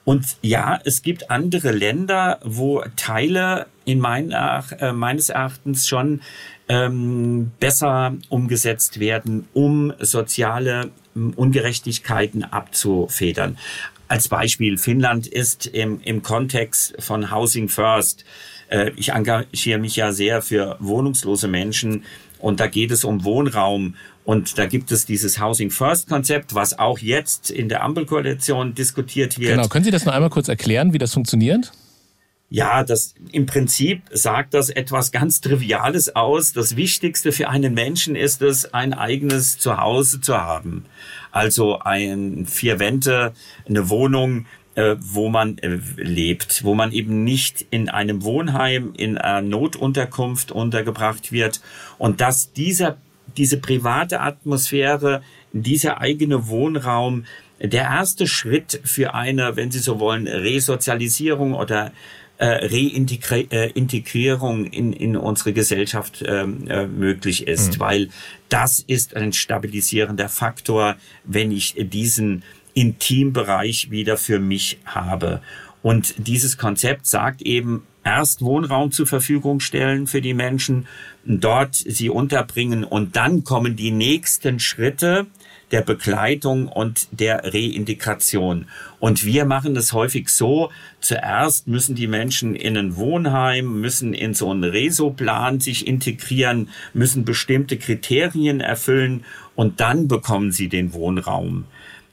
[0.06, 6.20] Und ja, es gibt andere Länder, wo Teile in mein, äh, meines Erachtens schon
[6.68, 13.58] ähm, besser umgesetzt werden, um soziale ähm, Ungerechtigkeiten abzufedern.
[14.06, 18.24] Als Beispiel, Finnland ist im, im Kontext von Housing First.
[18.68, 22.04] Äh, ich engagiere mich ja sehr für wohnungslose Menschen
[22.46, 26.78] und da geht es um Wohnraum und da gibt es dieses Housing First Konzept, was
[26.78, 29.56] auch jetzt in der Ampelkoalition diskutiert wird.
[29.56, 31.72] Genau, können Sie das noch einmal kurz erklären, wie das funktioniert?
[32.48, 36.52] Ja, das im Prinzip sagt das etwas ganz Triviales aus.
[36.52, 40.84] Das Wichtigste für einen Menschen ist es, ein eigenes Zuhause zu haben.
[41.32, 43.32] Also ein vier Wände,
[43.68, 49.18] eine Wohnung, äh, wo man äh, lebt, wo man eben nicht in einem Wohnheim, in
[49.18, 51.60] einer Notunterkunft untergebracht wird
[51.98, 52.96] und dass dieser
[53.36, 57.24] diese private Atmosphäre, dieser eigene Wohnraum,
[57.60, 61.92] der erste Schritt für eine, wenn Sie so wollen, Resozialisierung oder
[62.38, 67.80] äh, Reintegrierung in, in unsere Gesellschaft ähm, äh, möglich ist, mhm.
[67.80, 68.10] weil
[68.50, 72.42] das ist ein stabilisierender Faktor, wenn ich diesen
[72.76, 75.40] Intimbereich wieder für mich habe.
[75.82, 80.86] Und dieses Konzept sagt eben, erst Wohnraum zur Verfügung stellen für die Menschen,
[81.24, 85.26] dort sie unterbringen und dann kommen die nächsten Schritte
[85.70, 88.66] der Begleitung und der Reintegration.
[89.00, 94.34] Und wir machen das häufig so, zuerst müssen die Menschen in ein Wohnheim, müssen in
[94.34, 99.24] so einen Resoplan sich integrieren, müssen bestimmte Kriterien erfüllen
[99.56, 101.64] und dann bekommen sie den Wohnraum.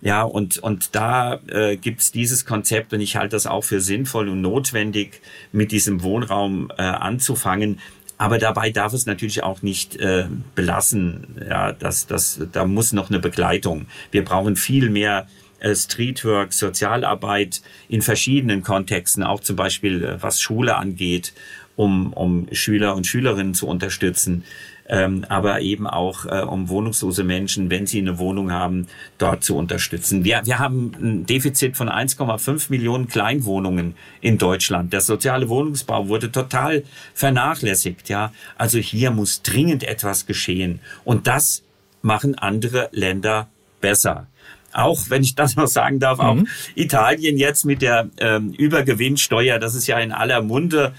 [0.04, 4.28] Ja, und, und da äh, gibt dieses Konzept und ich halte das auch für sinnvoll
[4.28, 5.22] und notwendig,
[5.54, 7.80] mit diesem Wohnraum äh, anzufangen.
[8.18, 11.42] Aber dabei darf es natürlich auch nicht äh, belassen.
[11.50, 13.88] Ja, das, das, da muss noch eine Begleitung.
[14.12, 15.26] Wir brauchen viel mehr
[15.60, 21.34] äh, Streetwork, Sozialarbeit in verschiedenen Kontexten, auch zum Beispiel äh, was Schule angeht,
[21.76, 24.44] um, um Schüler und Schülerinnen zu unterstützen
[24.90, 29.56] ähm, aber eben auch äh, um wohnungslose Menschen, wenn sie eine Wohnung haben, dort zu
[29.56, 30.24] unterstützen.
[30.24, 34.92] Wir, wir haben ein Defizit von 1,5 Millionen Kleinwohnungen in Deutschland.
[34.94, 36.84] Der soziale Wohnungsbau wurde total
[37.14, 38.10] vernachlässigt.
[38.10, 41.64] Ja, also hier muss dringend etwas geschehen und das
[42.02, 43.48] machen andere Länder
[43.80, 44.28] besser
[44.76, 46.24] auch, wenn ich das noch sagen darf, mhm.
[46.24, 46.38] auch
[46.74, 50.94] Italien jetzt mit der ähm, Übergewinnsteuer, das ist ja in aller Munde.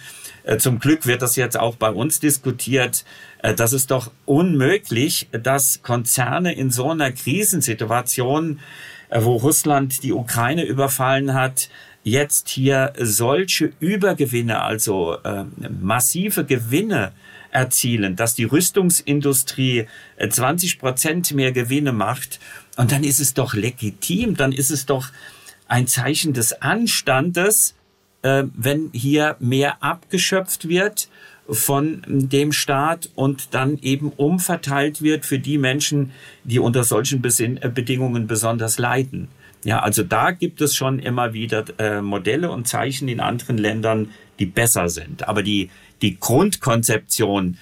[0.44, 3.04] Äh, zum Glück wird das jetzt auch bei uns diskutiert.
[3.42, 8.60] Äh, das ist doch unmöglich, dass Konzerne in so einer Krisensituation,
[9.08, 11.70] äh, wo Russland die Ukraine überfallen hat,
[12.04, 15.16] jetzt hier solche Übergewinne, also
[15.80, 17.12] massive Gewinne
[17.50, 19.86] erzielen, dass die Rüstungsindustrie
[20.28, 22.40] 20 Prozent mehr Gewinne macht.
[22.76, 25.08] Und dann ist es doch legitim, dann ist es doch
[25.66, 27.74] ein Zeichen des Anstandes,
[28.24, 31.08] wenn hier mehr abgeschöpft wird
[31.48, 38.26] von dem Staat und dann eben umverteilt wird für die Menschen, die unter solchen Bedingungen
[38.26, 39.28] besonders leiden.
[39.64, 44.10] Ja, also da gibt es schon immer wieder äh, Modelle und Zeichen in anderen Ländern,
[44.38, 45.26] die besser sind.
[45.26, 45.70] Aber die,
[46.02, 47.56] die Grundkonzeption,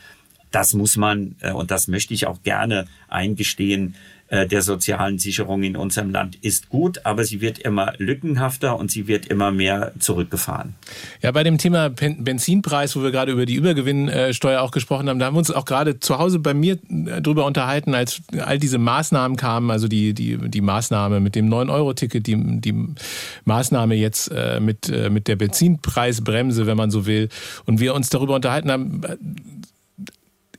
[0.51, 5.63] das muss man, äh, und das möchte ich auch gerne eingestehen, äh, der sozialen Sicherung
[5.63, 9.93] in unserem Land ist gut, aber sie wird immer lückenhafter und sie wird immer mehr
[9.99, 10.75] zurückgefahren.
[11.21, 15.27] Ja, bei dem Thema Benzinpreis, wo wir gerade über die Übergewinnsteuer auch gesprochen haben, da
[15.27, 18.79] haben wir uns auch gerade zu Hause bei mir äh, drüber unterhalten, als all diese
[18.79, 22.95] Maßnahmen kamen, also die, die, die Maßnahme mit dem 9-Euro-Ticket, die, die
[23.45, 27.29] Maßnahme jetzt äh, mit, mit der Benzinpreisbremse, wenn man so will,
[27.67, 29.03] und wir uns darüber unterhalten haben,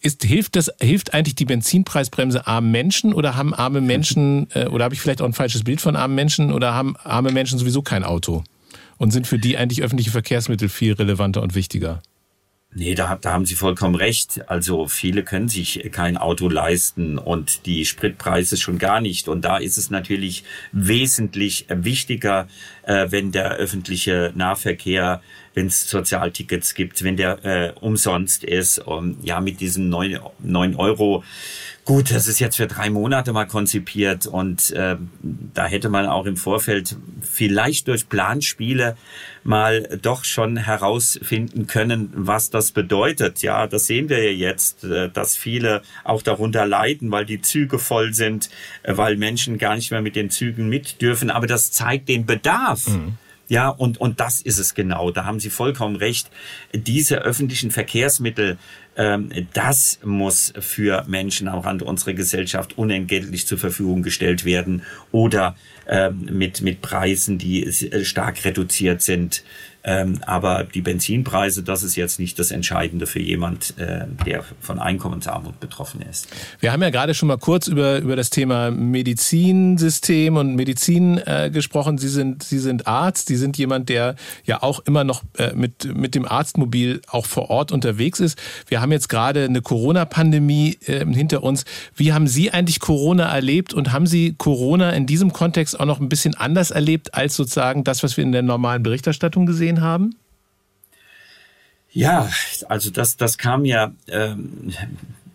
[0.04, 4.86] ist, hilft das, hilft eigentlich die Benzinpreisbremse armen Menschen oder haben arme Menschen, äh, oder
[4.86, 7.82] habe ich vielleicht auch ein falsches Bild von armen Menschen oder haben arme Menschen sowieso
[7.82, 8.44] kein Auto?
[8.98, 12.02] Und sind für die eigentlich öffentliche Verkehrsmittel viel relevanter und wichtiger?
[12.76, 14.50] Nee, da, da haben Sie vollkommen recht.
[14.50, 19.28] Also viele können sich kein Auto leisten und die Spritpreise schon gar nicht.
[19.28, 22.48] Und da ist es natürlich wesentlich wichtiger,
[22.84, 25.22] äh, wenn der öffentliche Nahverkehr,
[25.54, 28.80] wenn es Sozialtickets gibt, wenn der äh, umsonst ist.
[28.80, 31.24] Und ja, mit diesen neun neun Euro
[31.86, 36.26] Gut, das ist jetzt für drei Monate mal konzipiert und äh, da hätte man auch
[36.26, 38.96] im Vorfeld vielleicht durch Planspiele
[39.44, 43.42] mal doch schon herausfinden können, was das bedeutet.
[43.42, 47.80] Ja, das sehen wir ja jetzt, äh, dass viele auch darunter leiden, weil die Züge
[47.80, 48.50] voll sind,
[48.84, 51.30] äh, weil Menschen gar nicht mehr mit den Zügen mit dürfen.
[51.30, 52.88] Aber das zeigt den Bedarf.
[52.88, 53.18] Mhm.
[53.50, 55.12] Ja, und, und das ist es genau.
[55.12, 56.30] Da haben Sie vollkommen recht.
[56.74, 58.58] Diese öffentlichen Verkehrsmittel,
[58.96, 65.56] das muss für Menschen am Rand unserer Gesellschaft unentgeltlich zur Verfügung gestellt werden oder
[65.88, 69.44] ähm, mit, mit Preisen, die äh, stark reduziert sind.
[69.86, 74.80] Ähm, aber die Benzinpreise, das ist jetzt nicht das Entscheidende für jemand, äh, der von
[74.80, 76.28] Einkommensarmut betroffen ist.
[76.62, 81.50] Wir haben ja gerade schon mal kurz über, über das Thema Medizinsystem und Medizin äh,
[81.52, 81.98] gesprochen.
[81.98, 83.28] Sie sind, Sie sind Arzt.
[83.28, 84.16] Sie sind jemand, der
[84.46, 88.42] ja auch immer noch äh, mit, mit dem Arztmobil auch vor Ort unterwegs ist.
[88.68, 91.66] Wir haben jetzt gerade eine Corona-Pandemie äh, hinter uns.
[91.96, 96.00] Wie haben Sie eigentlich Corona erlebt und haben Sie Corona in diesem Kontext auch noch
[96.00, 99.82] ein bisschen anders erlebt als sozusagen das, was wir in der normalen Berichterstattung gesehen gesehen
[99.82, 100.16] haben?
[101.92, 102.30] Ja,
[102.70, 104.74] also das, das kam ja, ähm,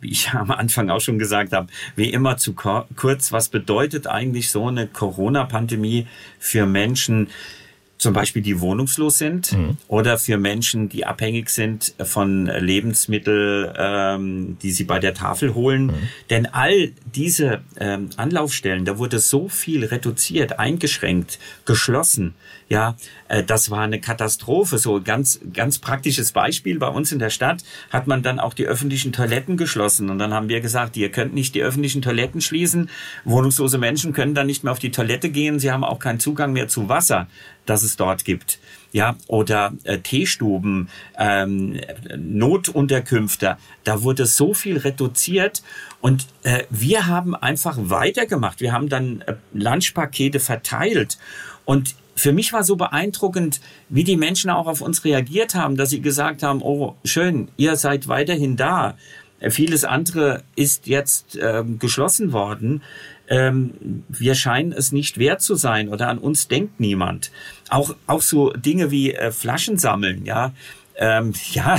[0.01, 3.33] wie ich am Anfang auch schon gesagt habe, wie immer zu kurz.
[3.33, 6.07] Was bedeutet eigentlich so eine Corona-Pandemie
[6.39, 7.29] für Menschen,
[7.97, 9.77] zum Beispiel die wohnungslos sind mhm.
[9.89, 15.87] oder für Menschen, die abhängig sind von Lebensmitteln, ähm, die sie bei der Tafel holen.
[15.87, 16.09] Mhm.
[16.31, 22.35] Denn all diese ähm, Anlaufstellen, da wurde so viel reduziert, eingeschränkt, geschlossen.
[22.69, 22.97] Ja,
[23.29, 24.79] äh, das war eine Katastrophe.
[24.79, 26.79] So ganz, ganz praktisches Beispiel.
[26.79, 30.11] Bei uns in der Stadt hat man dann auch die öffentlichen Toiletten geschlossen.
[30.11, 32.91] Und dann haben wir gesagt, ihr könnt nicht die öffentlichen Toiletten schließen.
[33.25, 35.59] Wohnungslose Menschen können dann nicht mehr auf die Toilette gehen.
[35.59, 37.27] Sie haben auch keinen Zugang mehr zu Wasser
[37.69, 38.59] das es dort gibt.
[38.91, 41.79] Ja, oder äh, Teestuben, ähm,
[42.17, 45.63] Notunterkünfte, da wurde so viel reduziert
[46.01, 48.61] und äh, wir haben einfach weitergemacht.
[48.61, 51.19] Wir haben dann äh, Lunchpakete verteilt
[51.67, 55.91] und für mich war so beeindruckend, wie die Menschen auch auf uns reagiert haben, dass
[55.91, 58.97] sie gesagt haben, oh, schön, ihr seid weiterhin da.
[59.51, 62.83] Vieles andere ist jetzt ähm, geschlossen worden
[63.29, 67.31] ähm, wir scheinen es nicht wert zu sein oder an uns denkt niemand.
[67.69, 70.53] Auch, auch so Dinge wie äh, Flaschen sammeln, ja.
[70.99, 71.79] Ähm, ja,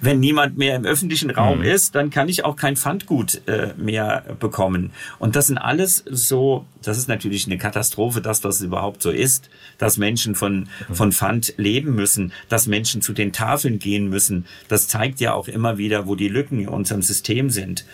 [0.00, 1.64] wenn niemand mehr im öffentlichen Raum mhm.
[1.64, 4.92] ist, dann kann ich auch kein Pfandgut äh, mehr bekommen.
[5.18, 9.50] Und das sind alles so, das ist natürlich eine Katastrophe, dass das überhaupt so ist,
[9.78, 10.94] dass Menschen von, mhm.
[10.94, 14.46] von Pfand leben müssen, dass Menschen zu den Tafeln gehen müssen.
[14.68, 17.84] Das zeigt ja auch immer wieder, wo die Lücken in unserem System sind.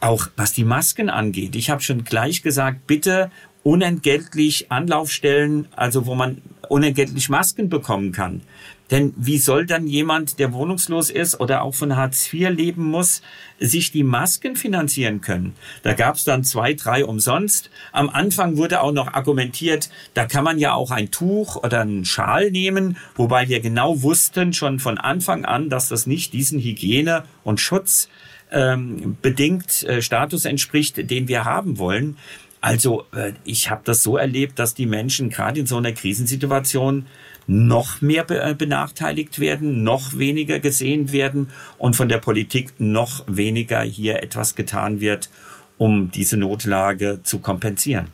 [0.00, 1.56] Auch was die Masken angeht.
[1.56, 3.30] Ich habe schon gleich gesagt, bitte
[3.64, 8.42] unentgeltlich Anlaufstellen, also wo man unentgeltlich Masken bekommen kann.
[8.90, 13.22] Denn wie soll dann jemand, der wohnungslos ist oder auch von Hartz IV leben muss,
[13.58, 15.54] sich die Masken finanzieren können?
[15.82, 17.70] Da gab es dann zwei, drei umsonst.
[17.92, 22.04] Am Anfang wurde auch noch argumentiert, da kann man ja auch ein Tuch oder einen
[22.04, 27.24] Schal nehmen, wobei wir genau wussten schon von Anfang an, dass das nicht diesen Hygiene-
[27.42, 28.08] und Schutz
[28.50, 32.16] ähm, äh, Status entspricht, den wir haben wollen.
[32.60, 37.06] Also äh, ich habe das so erlebt, dass die Menschen gerade in so einer Krisensituation
[37.46, 43.82] noch mehr äh, benachteiligt werden, noch weniger gesehen werden und von der Politik noch weniger
[43.82, 45.30] hier etwas getan wird,
[45.78, 48.08] um diese Notlage zu kompensieren.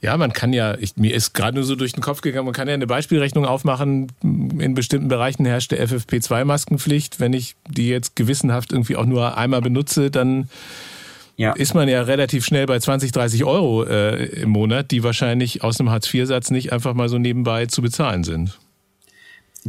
[0.00, 2.54] Ja, man kann ja, ich, mir ist gerade nur so durch den Kopf gegangen, man
[2.54, 4.12] kann ja eine Beispielrechnung aufmachen.
[4.22, 7.18] In bestimmten Bereichen herrscht der FFP2-Maskenpflicht.
[7.18, 10.48] Wenn ich die jetzt gewissenhaft irgendwie auch nur einmal benutze, dann
[11.36, 11.52] ja.
[11.52, 15.80] ist man ja relativ schnell bei 20, 30 Euro äh, im Monat, die wahrscheinlich aus
[15.80, 18.58] einem Hartz-IV-Satz nicht einfach mal so nebenbei zu bezahlen sind.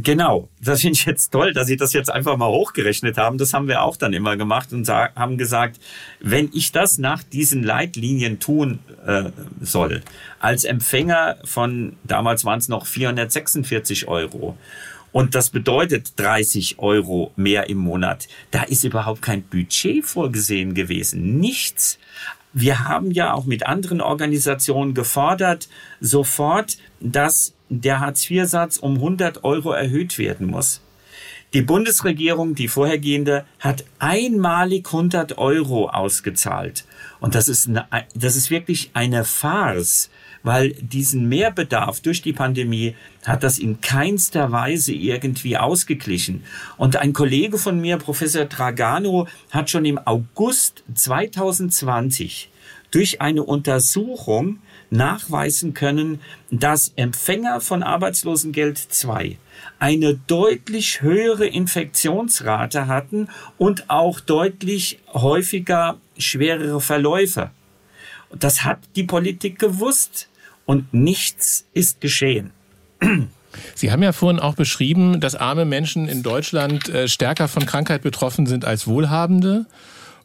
[0.00, 3.36] Genau, das finde ich jetzt toll, dass Sie das jetzt einfach mal hochgerechnet haben.
[3.36, 5.80] Das haben wir auch dann immer gemacht und haben gesagt,
[6.20, 9.24] wenn ich das nach diesen Leitlinien tun äh,
[9.60, 10.02] soll,
[10.38, 14.56] als Empfänger von, damals waren es noch 446 Euro,
[15.10, 18.28] und das bedeutet 30 Euro mehr im Monat.
[18.50, 21.40] Da ist überhaupt kein Budget vorgesehen gewesen.
[21.40, 21.98] Nichts.
[22.52, 25.68] Wir haben ja auch mit anderen Organisationen gefordert,
[26.00, 30.80] sofort, dass der Hartz-IV-Satz um 100 Euro erhöht werden muss.
[31.54, 36.84] Die Bundesregierung, die vorhergehende, hat einmalig 100 Euro ausgezahlt.
[37.20, 40.10] Und das ist, eine, das ist wirklich eine Farce,
[40.48, 42.94] weil diesen Mehrbedarf durch die Pandemie
[43.26, 46.42] hat das in keinster Weise irgendwie ausgeglichen.
[46.78, 52.48] Und ein Kollege von mir, Professor Dragano, hat schon im August 2020
[52.90, 59.36] durch eine Untersuchung nachweisen können, dass Empfänger von Arbeitslosengeld 2
[59.78, 67.50] eine deutlich höhere Infektionsrate hatten und auch deutlich häufiger schwerere Verläufe.
[68.34, 70.27] Das hat die Politik gewusst
[70.68, 72.50] und nichts ist geschehen.
[73.74, 78.02] Sie haben ja vorhin auch beschrieben, dass arme Menschen in Deutschland äh, stärker von Krankheit
[78.02, 79.64] betroffen sind als Wohlhabende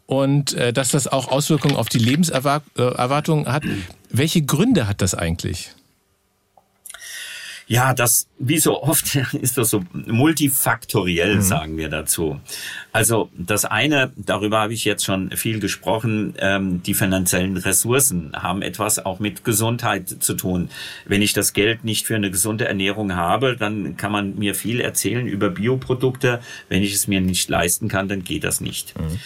[0.05, 3.63] und äh, dass das auch Auswirkungen auf die Lebenserwartung hat.
[4.09, 5.71] Welche Gründe hat das eigentlich?
[7.67, 11.41] Ja, das, wie so oft ist das so multifaktoriell, mhm.
[11.41, 12.39] sagen wir dazu.
[12.91, 18.61] Also das eine, darüber habe ich jetzt schon viel gesprochen, ähm, die finanziellen Ressourcen haben
[18.61, 20.69] etwas auch mit Gesundheit zu tun.
[21.05, 24.79] Wenn ich das Geld nicht für eine gesunde Ernährung habe, dann kann man mir viel
[24.79, 26.41] erzählen über Bioprodukte.
[26.69, 28.99] Wenn ich es mir nicht leisten kann, dann geht das nicht.
[28.99, 29.19] Mhm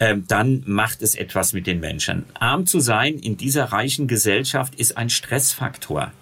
[0.00, 2.24] ähm, dann macht es etwas mit den Menschen.
[2.34, 6.12] Arm zu sein in dieser reichen Gesellschaft ist ein Stressfaktor.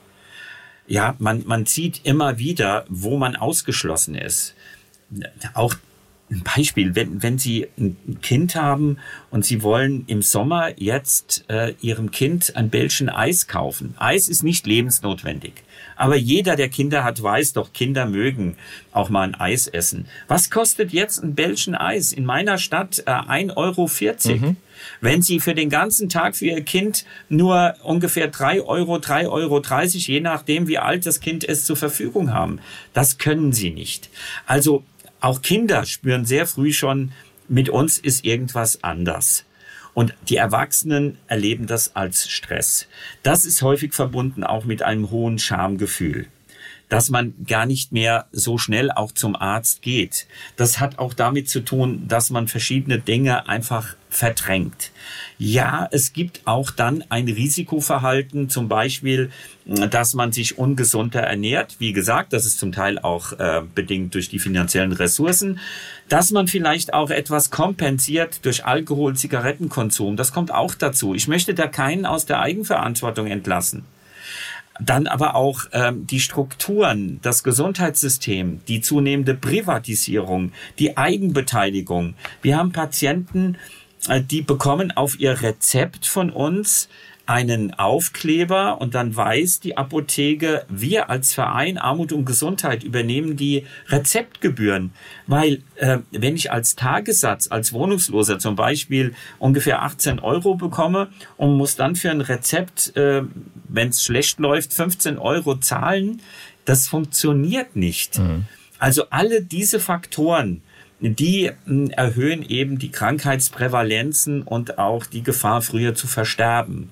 [0.87, 4.55] Ja, man, man sieht immer wieder, wo man ausgeschlossen ist.
[5.55, 5.75] Auch
[6.31, 8.99] ein Beispiel, wenn, wenn Sie ein Kind haben
[9.31, 13.95] und Sie wollen im Sommer jetzt äh, Ihrem Kind ein Bällchen Eis kaufen.
[13.99, 15.63] Eis ist nicht lebensnotwendig.
[16.03, 18.57] Aber jeder, der Kinder hat, weiß doch, Kinder mögen
[18.91, 20.09] auch mal ein Eis essen.
[20.27, 22.13] Was kostet jetzt ein Bällchen Eis?
[22.13, 23.89] In meiner Stadt äh, 1,40 Euro.
[24.35, 24.57] Mhm.
[25.01, 29.63] Wenn Sie für den ganzen Tag für Ihr Kind nur ungefähr 3 Euro, 3,30 Euro,
[29.95, 32.59] je nachdem, wie alt das Kind ist, zur Verfügung haben,
[32.95, 34.11] das können Sie nicht.
[34.45, 34.83] Also
[35.21, 37.13] auch Kinder spüren sehr früh schon,
[37.47, 39.45] mit uns ist irgendwas anders.
[39.95, 42.87] Und die Erwachsenen erleben das als Stress.
[43.23, 46.27] Das ist häufig verbunden auch mit einem hohen Schamgefühl
[46.93, 50.27] dass man gar nicht mehr so schnell auch zum Arzt geht.
[50.57, 54.91] Das hat auch damit zu tun, dass man verschiedene Dinge einfach verdrängt.
[55.39, 59.31] Ja, es gibt auch dann ein Risikoverhalten, zum Beispiel,
[59.65, 61.77] dass man sich ungesunder ernährt.
[61.79, 65.61] Wie gesagt, das ist zum Teil auch äh, bedingt durch die finanziellen Ressourcen.
[66.11, 70.19] Dass man vielleicht auch etwas kompensiert durch Alkohol, Zigarettenkonsum.
[70.19, 71.15] Das kommt auch dazu.
[71.15, 73.87] Ich möchte da keinen aus der Eigenverantwortung entlassen.
[74.85, 82.15] Dann aber auch ähm, die Strukturen, das Gesundheitssystem, die zunehmende Privatisierung, die Eigenbeteiligung.
[82.41, 83.57] Wir haben Patienten,
[84.09, 86.89] äh, die bekommen auf ihr Rezept von uns
[87.27, 93.65] einen Aufkleber und dann weiß die Apotheke, wir als Verein Armut und Gesundheit übernehmen die
[93.89, 94.93] Rezeptgebühren.
[95.27, 101.57] Weil äh, wenn ich als Tagessatz, als Wohnungsloser zum Beispiel ungefähr 18 Euro bekomme und
[101.57, 103.23] muss dann für ein Rezept, äh,
[103.69, 106.21] wenn es schlecht läuft, 15 Euro zahlen,
[106.65, 108.19] das funktioniert nicht.
[108.19, 108.47] Mhm.
[108.79, 110.63] Also alle diese Faktoren,
[110.99, 116.91] die hm, erhöhen eben die Krankheitsprävalenzen und auch die Gefahr, früher zu versterben.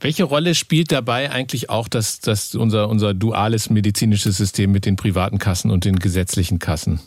[0.00, 4.96] Welche Rolle spielt dabei eigentlich auch das, das unser, unser duales medizinisches System mit den
[4.96, 7.00] privaten Kassen und den gesetzlichen Kassen?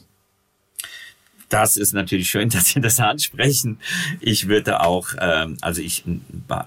[1.49, 3.79] Das ist natürlich schön, dass Sie das ansprechen.
[4.19, 6.03] Ich würde auch, ähm, also ich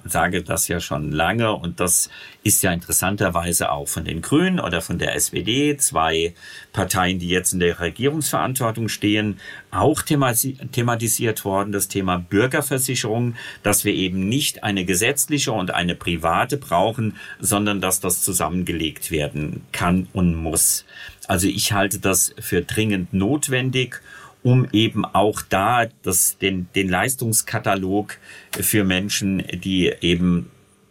[0.04, 2.08] sage das ja schon lange und das
[2.42, 6.34] ist ja interessanterweise auch von den Grünen oder von der SPD, zwei
[6.72, 9.38] Parteien, die jetzt in der Regierungsverantwortung stehen,
[9.70, 16.56] auch thematisiert worden, das Thema Bürgerversicherung, dass wir eben nicht eine gesetzliche und eine private
[16.56, 20.84] brauchen, sondern dass das zusammengelegt werden kann und muss.
[21.28, 24.00] Also ich halte das für dringend notwendig
[24.42, 28.16] um eben auch da das, den, den Leistungskatalog
[28.60, 30.50] für Menschen, die eben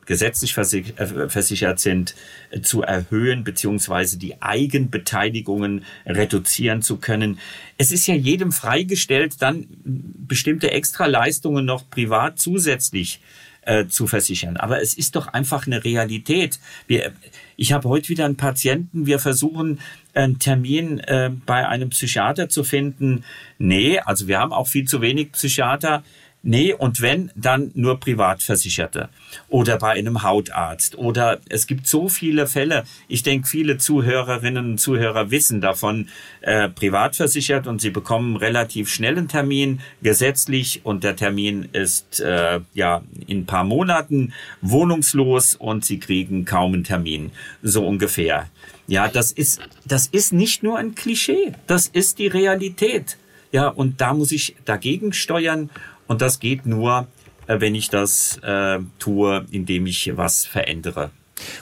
[0.10, 2.16] gesetzlich äh, versichert sind,
[2.50, 7.38] äh, zu erhöhen, beziehungsweise die Eigenbeteiligungen reduzieren zu können.
[7.78, 13.22] Es ist ja jedem freigestellt, dann bestimmte Extraleistungen noch privat zusätzlich
[13.62, 14.58] äh, zu versichern.
[14.58, 16.60] Aber es ist doch einfach eine Realität.
[16.88, 17.12] Wir,
[17.56, 19.80] ich habe heute wieder einen Patienten, wir versuchen
[20.14, 23.24] einen Termin äh, bei einem Psychiater zu finden.
[23.58, 26.04] Nee, also wir haben auch viel zu wenig Psychiater.
[26.42, 29.10] Nee, und wenn, dann nur Privatversicherte
[29.50, 32.86] oder bei einem Hautarzt oder es gibt so viele Fälle.
[33.10, 36.08] Ich denke, viele Zuhörerinnen und Zuhörer wissen davon,
[36.40, 42.62] äh, privatversichert und sie bekommen relativ schnell einen Termin, gesetzlich und der Termin ist äh,
[42.74, 44.32] ja in ein paar Monaten
[44.62, 47.32] wohnungslos und sie kriegen kaum einen Termin,
[47.64, 48.50] so ungefähr.
[48.88, 53.18] Ja, das ist, das ist nicht nur ein Klischee, das ist die Realität.
[53.52, 55.70] Ja, und da muss ich dagegen steuern
[56.10, 57.08] und das geht nur,
[57.48, 61.12] äh, wenn ich das äh, tue, indem ich was verändere.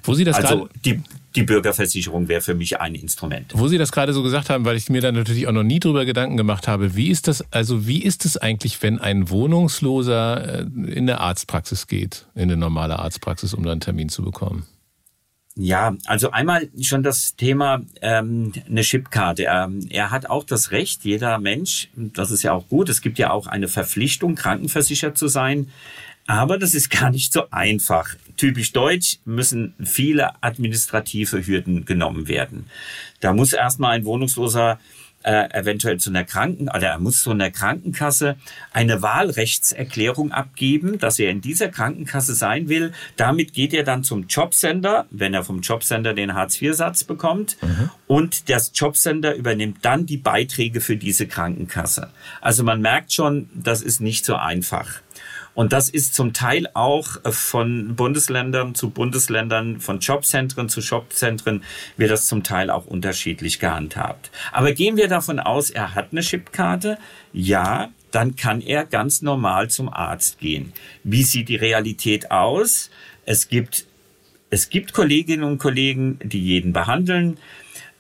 [0.04, 1.02] Wo Sie das also die,
[1.36, 3.52] die Bürgerversicherung wäre für mich ein Instrument.
[3.54, 5.80] Wo Sie das gerade so gesagt haben, weil ich mir da natürlich auch noch nie
[5.80, 10.62] drüber Gedanken gemacht habe, wie ist das, also wie ist es eigentlich, wenn ein Wohnungsloser
[10.62, 14.66] äh, in eine Arztpraxis geht, in eine normale Arztpraxis, um da einen Termin zu bekommen?
[15.60, 19.46] Ja, also einmal schon das Thema ähm, eine Chipkarte.
[19.46, 23.18] Er, er hat auch das Recht, jeder Mensch, das ist ja auch gut, es gibt
[23.18, 25.72] ja auch eine Verpflichtung, krankenversichert zu sein.
[26.28, 28.16] Aber das ist gar nicht so einfach.
[28.36, 32.68] Typisch deutsch müssen viele administrative Hürden genommen werden.
[33.22, 34.78] Da muss erstmal ein Wohnungsloser
[35.24, 38.38] äh, eventuell zu einer Kranken oder er muss zu einer Krankenkasse
[38.72, 42.94] eine Wahlrechtserklärung abgeben, dass er in dieser Krankenkasse sein will.
[43.16, 47.58] Damit geht er dann zum Jobcenter, wenn er vom Jobcenter den Hartz-IV-Satz bekommt.
[47.62, 47.90] Mhm.
[48.08, 52.10] Und das Jobcenter übernimmt dann die Beiträge für diese Krankenkasse.
[52.40, 55.02] Also man merkt schon, das ist nicht so einfach.
[55.58, 61.64] Und das ist zum Teil auch äh, von Bundesländern zu Bundesländern, von Jobzentren zu Jobzentren,
[61.98, 64.30] wird das zum Teil auch unterschiedlich gehandhabt.
[64.52, 67.00] Aber gehen wir davon aus, er hat eine Chipkarte,
[67.34, 70.74] ja, dann kann er ganz normal zum Arzt gehen.
[71.04, 72.92] Wie sieht die Realität aus?
[73.26, 73.88] Es gibt,
[74.52, 77.40] es gibt Kolleginnen und Kollegen, die jeden behandeln.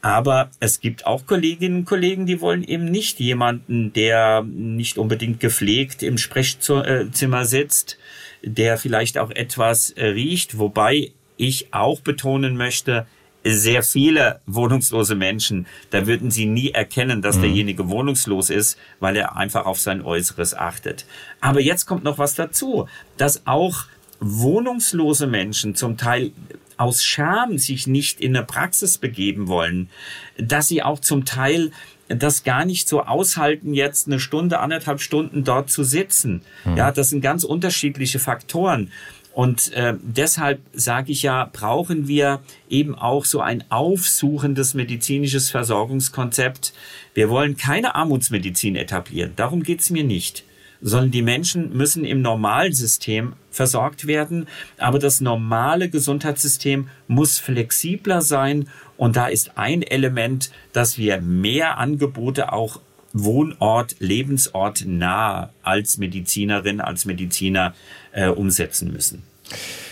[0.01, 5.39] Aber es gibt auch Kolleginnen und Kollegen, die wollen eben nicht jemanden, der nicht unbedingt
[5.39, 7.97] gepflegt im Sprechzimmer sitzt,
[8.43, 13.07] der vielleicht auch etwas riecht, wobei ich auch betonen möchte,
[13.43, 17.43] sehr viele wohnungslose Menschen, da würden sie nie erkennen, dass mhm.
[17.43, 21.05] derjenige wohnungslos ist, weil er einfach auf sein Äußeres achtet.
[21.39, 22.87] Aber jetzt kommt noch was dazu,
[23.17, 23.85] dass auch
[24.19, 26.31] wohnungslose Menschen zum Teil
[26.77, 29.89] aus Scham sich nicht in eine Praxis begeben wollen,
[30.37, 31.71] dass sie auch zum Teil
[32.07, 36.41] das gar nicht so aushalten, jetzt eine Stunde, anderthalb Stunden dort zu sitzen.
[36.63, 36.77] Mhm.
[36.77, 38.91] Ja, das sind ganz unterschiedliche Faktoren.
[39.33, 46.73] Und äh, deshalb sage ich ja, brauchen wir eben auch so ein aufsuchendes medizinisches Versorgungskonzept.
[47.13, 49.33] Wir wollen keine Armutsmedizin etablieren.
[49.35, 50.43] Darum geht's mir nicht
[50.81, 54.47] sondern die Menschen müssen im Normalsystem versorgt werden.
[54.77, 58.69] Aber das normale Gesundheitssystem muss flexibler sein.
[58.95, 62.79] Und da ist ein Element, dass wir mehr Angebote auch
[63.13, 67.73] Wohnort, Lebensort nah als Medizinerin, als Mediziner
[68.11, 69.23] äh, umsetzen müssen.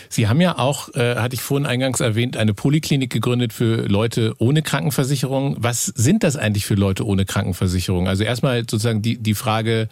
[0.09, 4.33] Sie haben ja auch, äh, hatte ich vorhin eingangs erwähnt, eine Poliklinik gegründet für Leute
[4.37, 5.55] ohne Krankenversicherung.
[5.59, 8.07] Was sind das eigentlich für Leute ohne Krankenversicherung?
[8.07, 9.89] Also erstmal sozusagen die, die Frage,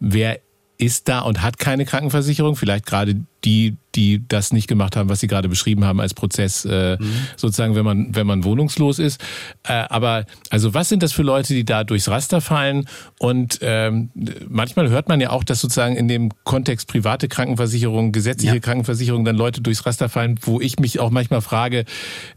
[0.00, 0.40] wer
[0.78, 5.20] ist da und hat keine Krankenversicherung, vielleicht gerade die, die das nicht gemacht haben, was
[5.20, 7.12] Sie gerade beschrieben haben als Prozess, äh, mhm.
[7.36, 9.20] sozusagen, wenn man, wenn man wohnungslos ist.
[9.64, 12.88] Äh, aber also was sind das für Leute, die da durchs Raster fallen?
[13.18, 14.10] Und ähm,
[14.48, 18.60] manchmal hört man ja auch, dass sozusagen in dem Kontext private Krankenversicherung, gesetzliche ja.
[18.60, 21.84] Krankenversicherung dann Leute durchs Raster fallen, wo ich mich auch manchmal frage,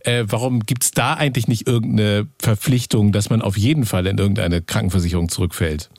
[0.01, 4.61] äh, warum gibt's da eigentlich nicht irgendeine Verpflichtung, dass man auf jeden Fall in irgendeine
[4.61, 5.89] Krankenversicherung zurückfällt?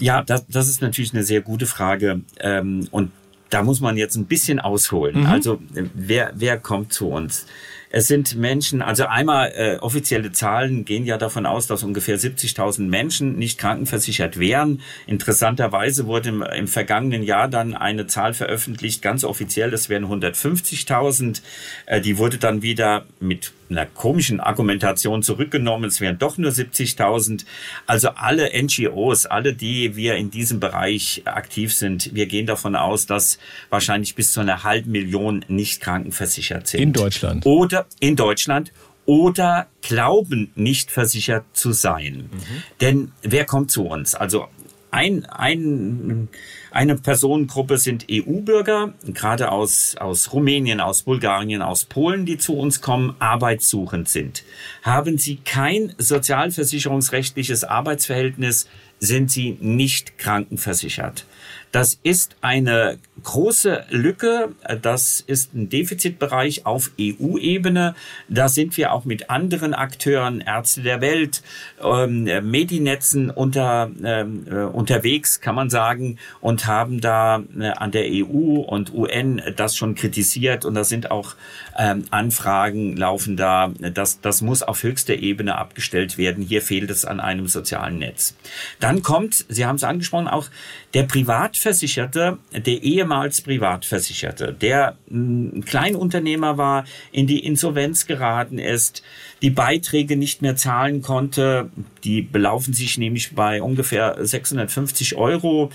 [0.00, 2.22] Ja, das, das ist natürlich eine sehr gute Frage.
[2.40, 3.12] Ähm, und
[3.50, 5.20] da muss man jetzt ein bisschen ausholen.
[5.20, 5.26] Mhm.
[5.26, 5.60] Also
[5.94, 7.46] wer, wer kommt zu uns?
[7.92, 12.82] Es sind Menschen, also einmal äh, offizielle Zahlen gehen ja davon aus, dass ungefähr 70.000
[12.82, 14.80] Menschen nicht krankenversichert wären.
[15.08, 21.42] Interessanterweise wurde im, im vergangenen Jahr dann eine Zahl veröffentlicht, ganz offiziell, das wären 150.000.
[21.86, 25.88] Äh, die wurde dann wieder mit einer komischen Argumentation zurückgenommen.
[25.88, 27.44] Es wären doch nur 70.000.
[27.86, 33.06] Also alle NGOs, alle, die wir in diesem Bereich aktiv sind, wir gehen davon aus,
[33.06, 36.80] dass wahrscheinlich bis zu einer halben Million nicht krankenversichert sind.
[36.80, 37.46] In Deutschland.
[37.46, 38.72] Oder in Deutschland
[39.06, 42.30] oder glauben nicht versichert zu sein.
[42.32, 42.62] Mhm.
[42.80, 44.14] Denn wer kommt zu uns?
[44.14, 44.46] Also
[44.90, 46.28] ein, ein,
[46.72, 52.80] Eine Personengruppe sind EU-Bürger, gerade aus, aus Rumänien, aus Bulgarien, aus Polen, die zu uns
[52.80, 54.44] kommen, arbeitssuchend sind.
[54.82, 58.68] Haben sie kein sozialversicherungsrechtliches Arbeitsverhältnis,
[59.00, 61.24] sind sie nicht krankenversichert.
[61.72, 64.54] Das ist eine große Lücke.
[64.82, 67.94] Das ist ein Defizitbereich auf EU-Ebene.
[68.28, 71.42] Da sind wir auch mit anderen Akteuren, Ärzte der Welt,
[71.82, 78.06] ähm, Medinetzen unter, ähm, äh, unterwegs, kann man sagen, und haben da äh, an der
[78.06, 80.64] EU und UN das schon kritisiert.
[80.64, 81.34] Und da sind auch
[81.78, 83.72] ähm, Anfragen laufen da.
[83.94, 86.42] Das, das muss auf höchster Ebene abgestellt werden.
[86.42, 88.34] Hier fehlt es an einem sozialen Netz.
[88.80, 90.48] Dann kommt, Sie haben es angesprochen, auch
[90.94, 99.02] der Privatversicherte, der ehemals Privatversicherte, der ein hm, Kleinunternehmer war, in die Insolvenz geraten ist,
[99.42, 101.70] die Beiträge nicht mehr zahlen konnte,
[102.04, 105.70] die belaufen sich nämlich bei ungefähr 650 Euro,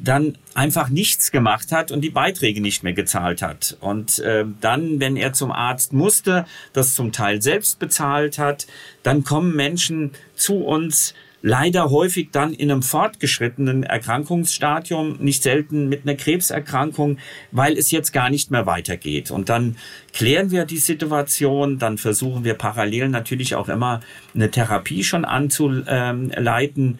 [0.00, 3.76] dann einfach nichts gemacht hat und die Beiträge nicht mehr gezahlt hat.
[3.80, 8.66] Und äh, dann, wenn er zum Arzt musste, das zum Teil selbst bezahlt hat,
[9.02, 16.02] dann kommen Menschen zu uns, leider häufig dann in einem fortgeschrittenen Erkrankungsstadium, nicht selten mit
[16.02, 17.18] einer Krebserkrankung,
[17.52, 19.30] weil es jetzt gar nicht mehr weitergeht.
[19.30, 19.76] Und dann
[20.12, 24.00] klären wir die Situation, dann versuchen wir parallel natürlich auch immer
[24.34, 26.98] eine Therapie schon anzuleiten.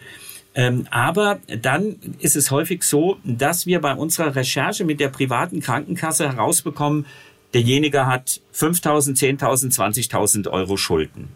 [0.55, 5.59] Ähm, aber dann ist es häufig so, dass wir bei unserer Recherche mit der privaten
[5.59, 7.05] Krankenkasse herausbekommen,
[7.53, 11.29] derjenige hat 5.000, 10.000, 20.000 Euro Schulden.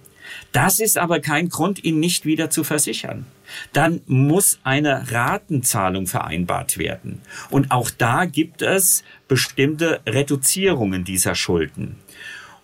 [0.52, 3.26] Das ist aber kein Grund, ihn nicht wieder zu versichern.
[3.72, 7.22] Dann muss eine Ratenzahlung vereinbart werden.
[7.50, 11.98] Und auch da gibt es bestimmte Reduzierungen dieser Schulden.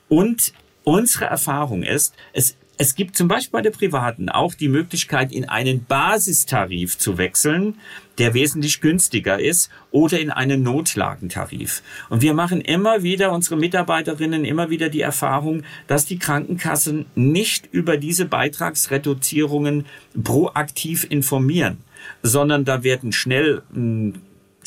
[0.08, 0.54] Und
[0.84, 5.50] unsere Erfahrung ist, es es gibt zum Beispiel bei der Privaten auch die Möglichkeit, in
[5.50, 7.76] einen Basistarif zu wechseln,
[8.18, 11.84] der wesentlich günstiger ist, oder in einen Notlagentarif.
[12.10, 17.68] Und wir machen immer wieder, unsere Mitarbeiterinnen immer wieder die Erfahrung, dass die Krankenkassen nicht
[17.74, 19.86] über diese Beitragsreduzierungen
[20.24, 21.80] proaktiv informieren,
[22.24, 24.14] sondern da werden schnell hm,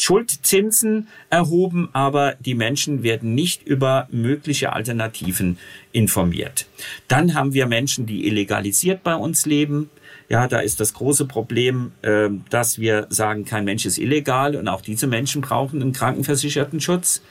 [0.03, 5.59] Schuldzinsen erhoben, aber die Menschen werden nicht über mögliche Alternativen
[5.93, 6.67] informiert.
[7.07, 9.91] Dann haben wir Menschen, die illegalisiert bei uns leben.
[10.29, 14.67] Ja, da ist das große Problem, äh, dass wir sagen, kein Mensch ist illegal und
[14.67, 17.23] auch diese Menschen brauchen einen krankenversicherten Schutz.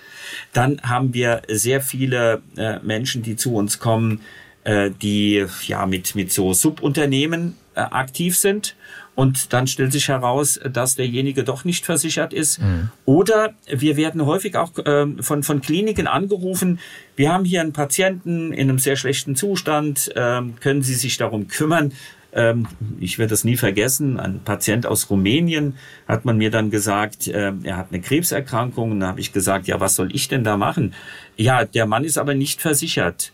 [0.54, 4.22] Dann haben wir sehr viele äh, Menschen, die zu uns kommen,
[4.64, 8.76] äh, die ja mit mit so Subunternehmen aktiv sind
[9.22, 12.60] und dann stellt sich heraus, dass derjenige doch nicht versichert ist.
[12.60, 12.90] Mhm.
[13.06, 16.80] Oder wir werden häufig auch äh, von, von Kliniken angerufen,
[17.16, 21.48] wir haben hier einen Patienten in einem sehr schlechten Zustand, äh, können Sie sich darum
[21.48, 21.92] kümmern?
[22.34, 22.68] Ähm,
[23.00, 25.76] ich werde das nie vergessen, ein Patient aus Rumänien
[26.08, 28.92] hat man mir dann gesagt, er hat eine Krebserkrankung.
[28.92, 30.96] Und da habe ich gesagt, ja, was soll ich denn da machen?
[31.38, 33.32] Ja, der Mann ist aber nicht versichert.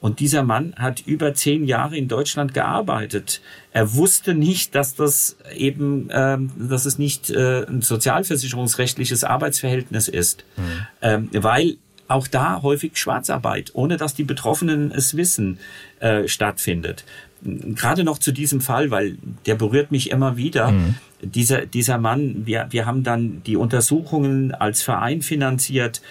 [0.00, 3.40] Und dieser Mann hat über zehn Jahre in Deutschland gearbeitet.
[3.72, 10.44] Er wusste nicht, dass das eben, ähm, dass es nicht äh, ein sozialversicherungsrechtliches Arbeitsverhältnis ist,
[10.56, 10.86] mhm.
[11.02, 15.58] ähm, weil auch da häufig Schwarzarbeit, ohne dass die Betroffenen es wissen,
[16.00, 17.04] äh, stattfindet.
[17.42, 19.16] Gerade noch zu diesem Fall, weil
[19.46, 20.72] der berührt mich immer wieder.
[20.72, 20.94] Mhm.
[21.22, 26.02] Dieser, dieser Mann, wir, wir haben dann die Untersuchungen als Verein finanziert.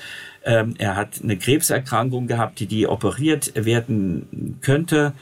[0.46, 5.14] Ähm, er hat eine Krebserkrankung gehabt, die, die operiert werden könnte.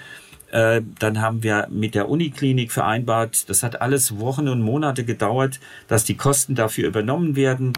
[0.51, 5.59] Äh, dann haben wir mit der Uniklinik vereinbart, das hat alles Wochen und Monate gedauert,
[5.87, 7.73] dass die Kosten dafür übernommen werden.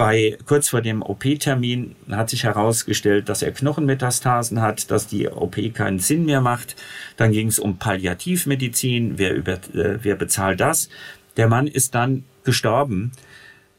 [0.00, 5.56] Bei, kurz vor dem OP-Termin hat sich herausgestellt, dass er Knochenmetastasen hat, dass die OP
[5.74, 6.74] keinen Sinn mehr macht.
[7.18, 9.18] Dann ging es um Palliativmedizin.
[9.18, 10.88] Wer, über, äh, wer bezahlt das?
[11.36, 13.12] Der Mann ist dann gestorben.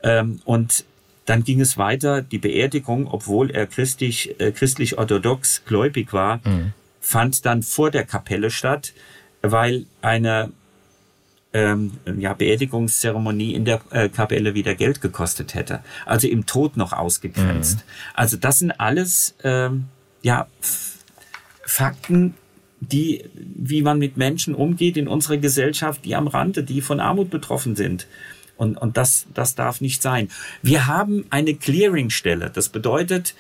[0.03, 0.85] Ähm, und
[1.25, 6.73] dann ging es weiter, die Beerdigung, obwohl er christlich, äh, christlich-orthodox gläubig war, mhm.
[6.99, 8.93] fand dann vor der Kapelle statt,
[9.41, 10.51] weil eine
[11.53, 15.81] ähm, ja, Beerdigungszeremonie in der äh, Kapelle wieder Geld gekostet hätte.
[16.05, 17.77] Also im Tod noch ausgegrenzt.
[17.77, 17.83] Mhm.
[18.13, 19.85] Also das sind alles ähm,
[20.21, 20.47] ja,
[21.65, 22.35] Fakten,
[22.79, 27.29] die, wie man mit Menschen umgeht in unserer Gesellschaft, die am Rande, die von Armut
[27.29, 28.07] betroffen sind.
[28.57, 30.29] Und, und das, das darf nicht sein.
[30.61, 32.49] Wir haben eine Clearingstelle.
[32.49, 33.35] Das bedeutet,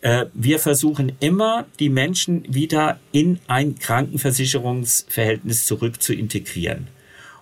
[0.00, 6.88] äh, wir versuchen immer, die Menschen wieder in ein Krankenversicherungsverhältnis zurück zu integrieren.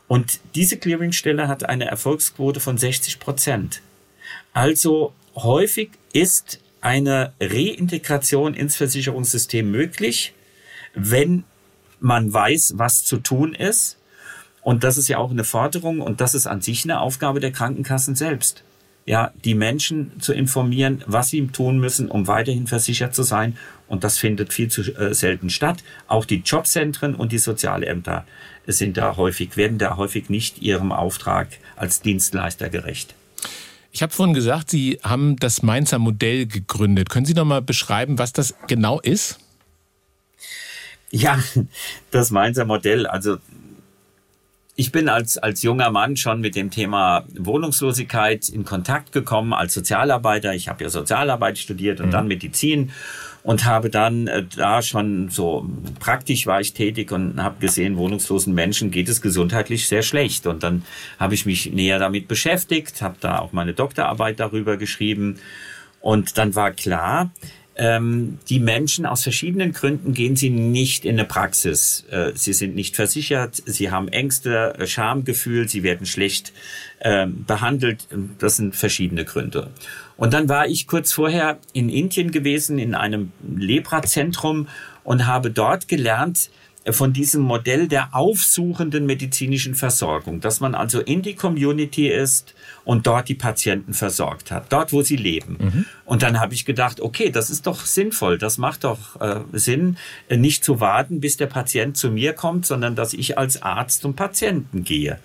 [0.08, 3.82] Und diese Clearingstelle hat eine Erfolgsquote von 60 Prozent.
[4.52, 10.34] Also häufig ist eine Reintegration ins Versicherungssystem möglich,
[10.94, 11.44] wenn
[12.00, 13.98] man weiß, was zu tun ist
[14.68, 17.52] und das ist ja auch eine Forderung und das ist an sich eine Aufgabe der
[17.52, 18.64] Krankenkassen selbst.
[19.06, 23.56] ja, die Menschen zu informieren, was sie tun müssen, um weiterhin versichert zu sein.
[23.86, 25.82] Und das findet viel zu äh, selten statt.
[26.08, 28.26] Auch die Jobzentren und die Sozialämter
[28.76, 33.14] sind da häufig, werden da häufig nicht ihrem Auftrag als Dienstleister gerecht.
[33.92, 37.08] Ich habe vorhin gesagt, Sie haben das Mainzer Modell gegründet.
[37.08, 39.38] Können Sie noch mal beschreiben, was das genau ist?
[41.10, 41.42] Ja,
[42.10, 43.38] das Mainzer Modell, also
[44.76, 49.74] ich bin als, als junger Mann schon mit dem Thema Wohnungslosigkeit in Kontakt gekommen als
[49.74, 50.54] Sozialarbeiter.
[50.54, 52.10] Ich habe ja Sozialarbeit studiert und mhm.
[52.12, 52.92] dann Medizin
[53.42, 55.68] und habe dann äh, da schon so
[56.00, 60.46] praktisch war ich tätig und habe gesehen, wohnungslosen Menschen geht es gesundheitlich sehr schlecht.
[60.46, 60.84] Und dann
[61.18, 65.38] habe ich mich näher damit beschäftigt, habe da auch meine Doktorarbeit darüber geschrieben.
[66.00, 67.30] Und dann war klar,
[67.78, 72.04] ähm, die Menschen aus verschiedenen Gründen gehen sie nicht in eine Praxis.
[72.10, 76.52] Äh, sie sind nicht versichert, sie haben Ängste, äh, Schamgefühl, sie werden schlecht
[76.98, 78.08] äh, behandelt.
[78.38, 79.70] Das sind verschiedene Gründe.
[80.18, 84.68] Und dann war ich kurz vorher in Indien gewesen, in einem Lepra-Zentrum
[85.04, 86.50] und habe dort gelernt,
[86.92, 92.54] von diesem Modell der aufsuchenden medizinischen Versorgung, dass man also in die Community ist
[92.84, 95.56] und dort die Patienten versorgt hat, dort wo sie leben.
[95.60, 95.84] Mhm.
[96.04, 99.96] Und dann habe ich gedacht, okay, das ist doch sinnvoll, das macht doch äh, Sinn,
[100.28, 104.02] äh, nicht zu warten, bis der Patient zu mir kommt, sondern dass ich als Arzt
[104.02, 105.18] zum Patienten gehe.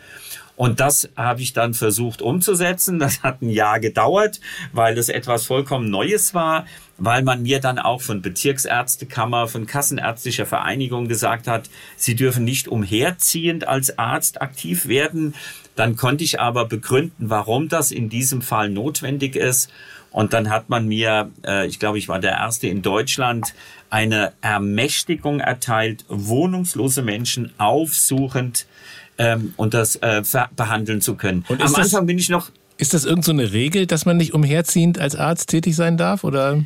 [0.55, 2.99] Und das habe ich dann versucht umzusetzen.
[2.99, 4.39] Das hat ein Jahr gedauert,
[4.71, 6.65] weil es etwas vollkommen Neues war,
[6.97, 12.67] weil man mir dann auch von Bezirksärztekammer, von Kassenärztlicher Vereinigung gesagt hat, sie dürfen nicht
[12.67, 15.33] umherziehend als Arzt aktiv werden.
[15.75, 19.71] Dann konnte ich aber begründen, warum das in diesem Fall notwendig ist.
[20.11, 23.55] Und dann hat man mir, äh, ich glaube, ich war der Erste in Deutschland,
[23.89, 28.67] eine Ermächtigung erteilt, wohnungslose Menschen aufsuchend
[29.17, 30.21] ähm, und das äh,
[30.55, 31.45] behandeln zu können.
[31.47, 32.49] Und Am Anfang bin ich noch.
[32.77, 36.63] Ist das irgendeine so Regel, dass man nicht umherziehend als Arzt tätig sein darf, oder?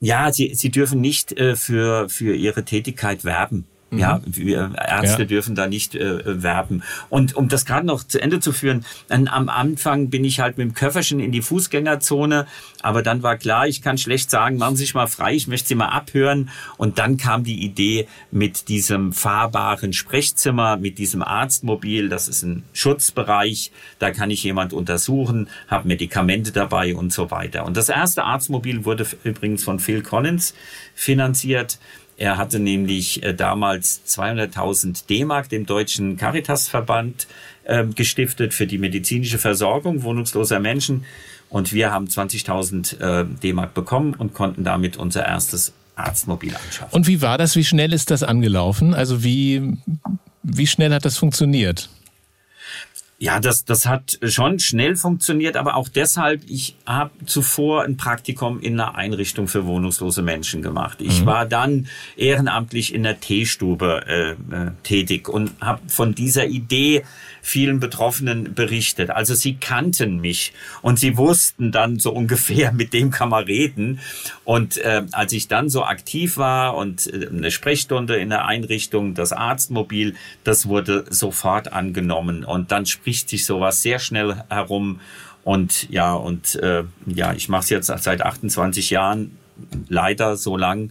[0.00, 3.66] Ja, sie, sie dürfen nicht äh, für, für ihre Tätigkeit werben.
[3.90, 3.98] Mhm.
[3.98, 5.28] Ja, wir Ärzte ja.
[5.28, 6.82] dürfen da nicht äh, werben.
[7.08, 10.58] Und um das gerade noch zu Ende zu führen, dann am Anfang bin ich halt
[10.58, 12.46] mit dem Köfferchen in die Fußgängerzone,
[12.82, 15.68] aber dann war klar, ich kann schlecht sagen, machen Sie sich mal frei, ich möchte
[15.68, 16.50] Sie mal abhören.
[16.76, 22.64] Und dann kam die Idee mit diesem fahrbaren Sprechzimmer, mit diesem Arztmobil, das ist ein
[22.72, 27.64] Schutzbereich, da kann ich jemand untersuchen, habe Medikamente dabei und so weiter.
[27.64, 30.54] Und das erste Arztmobil wurde übrigens von Phil Collins
[30.94, 31.78] finanziert.
[32.18, 37.28] Er hatte nämlich äh, damals 200.000 D-Mark dem deutschen Caritasverband
[37.62, 41.04] äh, gestiftet für die medizinische Versorgung wohnungsloser Menschen.
[41.48, 46.94] Und wir haben 20.000 äh, D-Mark bekommen und konnten damit unser erstes Arztmobil anschaffen.
[46.94, 47.54] Und wie war das?
[47.54, 48.94] Wie schnell ist das angelaufen?
[48.94, 49.78] Also wie,
[50.42, 51.88] wie schnell hat das funktioniert?
[53.20, 58.60] Ja, das, das hat schon schnell funktioniert, aber auch deshalb, ich habe zuvor ein Praktikum
[58.60, 60.98] in einer Einrichtung für wohnungslose Menschen gemacht.
[61.00, 61.26] Ich mhm.
[61.26, 67.02] war dann ehrenamtlich in der Teestube äh, äh, tätig und habe von dieser Idee
[67.48, 69.08] vielen Betroffenen berichtet.
[69.08, 74.00] Also sie kannten mich und sie wussten dann so ungefähr, mit dem kann man reden.
[74.44, 79.14] Und äh, als ich dann so aktiv war und äh, eine Sprechstunde in der Einrichtung,
[79.14, 82.44] das Arztmobil, das wurde sofort angenommen.
[82.44, 85.00] Und dann spricht sich sowas sehr schnell herum.
[85.42, 89.38] Und ja, und äh, ja, ich mache es jetzt seit 28 Jahren
[89.88, 90.90] leider so lang,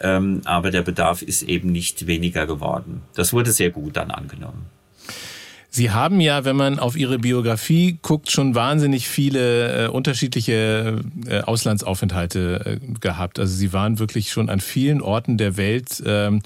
[0.00, 3.02] ähm, aber der Bedarf ist eben nicht weniger geworden.
[3.14, 4.66] Das wurde sehr gut dann angenommen.
[5.74, 11.40] Sie haben ja, wenn man auf Ihre Biografie guckt, schon wahnsinnig viele äh, unterschiedliche äh,
[11.40, 13.40] Auslandsaufenthalte äh, gehabt.
[13.40, 16.42] Also Sie waren wirklich schon an vielen Orten der Welt ähm,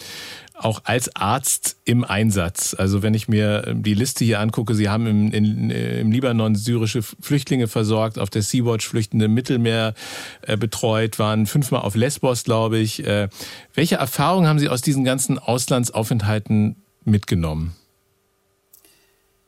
[0.55, 2.73] auch als Arzt im Einsatz.
[2.73, 6.55] Also wenn ich mir ähm, die Liste hier angucke, Sie haben im, in, im Libanon
[6.55, 9.93] syrische Flüchtlinge versorgt, auf der Sea-Watch Flüchtende Mittelmeer
[10.41, 13.07] äh, betreut, waren fünfmal auf Lesbos, glaube ich.
[13.07, 13.29] Äh,
[13.75, 17.75] welche Erfahrungen haben Sie aus diesen ganzen Auslandsaufenthalten mitgenommen?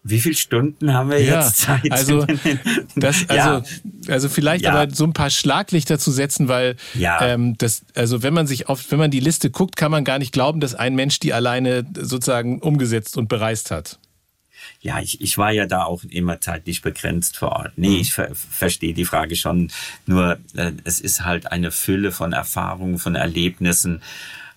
[0.02, 1.90] Wie viele Stunden haben wir ja, jetzt Zeit?
[1.92, 2.24] Also,
[2.96, 3.62] das, also, ja.
[4.08, 4.72] also vielleicht ja.
[4.72, 8.90] aber so ein paar Schlaglichter zu setzen, weil ähm, das, also wenn man sich auf,
[8.90, 11.84] wenn man die Liste guckt, kann man gar nicht glauben, dass ein Mensch die alleine
[11.94, 13.98] sozusagen umgesetzt und bereist hat.
[14.80, 17.72] Ja, ich, ich war ja da auch immer zeitlich begrenzt vor Ort.
[17.76, 17.96] Nee, mhm.
[17.96, 19.70] ich ver verstehe die Frage schon.
[20.06, 24.02] Nur äh, es ist halt eine Fülle von Erfahrungen, von Erlebnissen.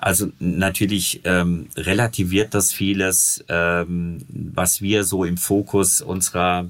[0.04, 6.70] Also natürlich ähm, relativiert das vieles, ähm, was wir so im Fokus unserer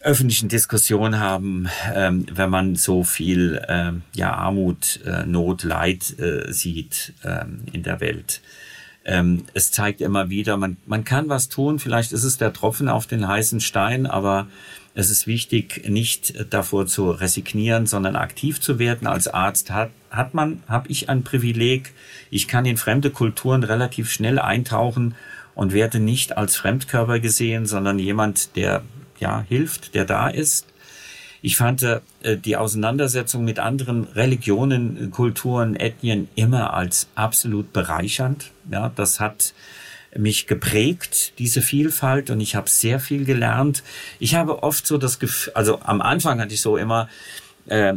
[0.00, 6.52] öffentlichen Diskussion haben, ähm, wenn man so viel ähm, ja, Armut, äh, Not, Leid äh,
[6.52, 8.40] sieht ähm, in der Welt.
[9.04, 12.88] Ähm, es zeigt immer wieder, man, man kann was tun, vielleicht ist es der Tropfen
[12.88, 14.46] auf den heißen Stein, aber
[14.94, 19.08] es ist wichtig, nicht davor zu resignieren, sondern aktiv zu werden.
[19.08, 21.92] Als Arzt hat, hat man, habe ich ein Privileg.
[22.30, 25.16] Ich kann in fremde Kulturen relativ schnell eintauchen
[25.56, 28.82] und werde nicht als Fremdkörper gesehen, sondern jemand, der
[29.18, 30.66] ja hilft, der da ist.
[31.44, 32.00] Ich fand äh,
[32.38, 38.50] die Auseinandersetzung mit anderen Religionen, Kulturen, Ethnien immer als absolut bereichernd.
[38.70, 39.52] Ja, das hat
[40.16, 43.82] mich geprägt, diese Vielfalt, und ich habe sehr viel gelernt.
[44.18, 47.10] Ich habe oft so das Gefühl, also am Anfang hatte ich so immer
[47.66, 47.92] äh,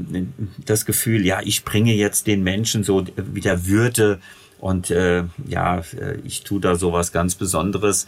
[0.65, 4.19] das Gefühl, ja, ich bringe jetzt den Menschen so wieder Würde
[4.59, 5.83] und äh, ja,
[6.25, 8.07] ich tue da sowas ganz Besonderes.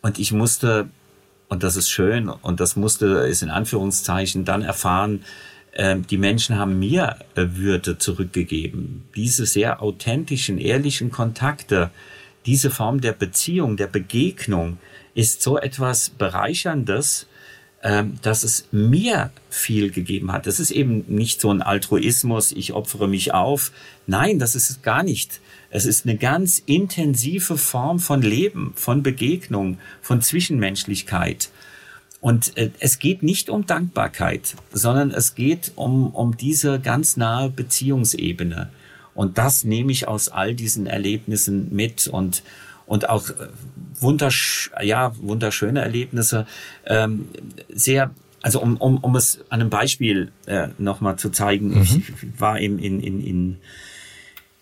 [0.00, 0.88] Und ich musste,
[1.50, 5.24] und das ist schön, und das musste, ist in Anführungszeichen dann erfahren,
[5.72, 9.04] äh, die Menschen haben mir äh, Würde zurückgegeben.
[9.16, 11.90] Diese sehr authentischen, ehrlichen Kontakte,
[12.46, 14.78] diese Form der Beziehung, der Begegnung
[15.14, 17.26] ist so etwas Bereicherndes,
[17.82, 20.46] ähm, dass es mir viel gegeben hat.
[20.46, 23.72] Das ist eben nicht so ein Altruismus, ich opfere mich auf.
[24.06, 25.40] Nein, das ist gar nicht.
[25.70, 31.50] Es ist eine ganz intensive Form von Leben, von Begegnung, von Zwischenmenschlichkeit.
[32.20, 37.48] Und äh, es geht nicht um Dankbarkeit, sondern es geht um, um diese ganz nahe
[37.48, 38.68] Beziehungsebene.
[39.14, 42.42] Und das nehme ich aus all diesen Erlebnissen mit und
[42.86, 43.48] und auch äh,
[44.00, 46.46] wundersch ja, wunderschöne Erlebnisse.
[46.84, 47.28] Ähm,
[47.68, 48.10] sehr,
[48.42, 51.82] also um, um, um es an einem Beispiel äh, nochmal zu zeigen, mhm.
[51.82, 53.56] ich war eben in, in, in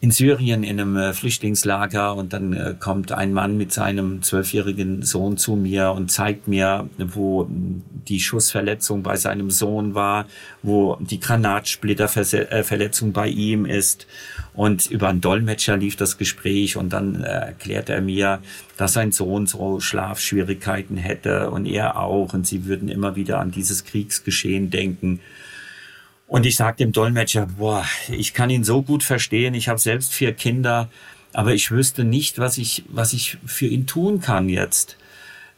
[0.00, 5.02] in Syrien in einem äh, Flüchtlingslager und dann äh, kommt ein Mann mit seinem zwölfjährigen
[5.02, 10.26] Sohn zu mir und zeigt mir, wo die Schussverletzung bei seinem Sohn war,
[10.62, 14.06] wo die Granatsplitterverletzung bei ihm ist.
[14.54, 18.40] Und über einen Dolmetscher lief das Gespräch und dann erklärt er mir,
[18.76, 23.50] dass sein Sohn so Schlafschwierigkeiten hätte und er auch und sie würden immer wieder an
[23.50, 25.20] dieses Kriegsgeschehen denken.
[26.28, 30.12] Und ich sage dem Dolmetscher, boah, ich kann ihn so gut verstehen, ich habe selbst
[30.12, 30.90] vier Kinder,
[31.32, 34.98] aber ich wüsste nicht, was ich, was ich für ihn tun kann jetzt.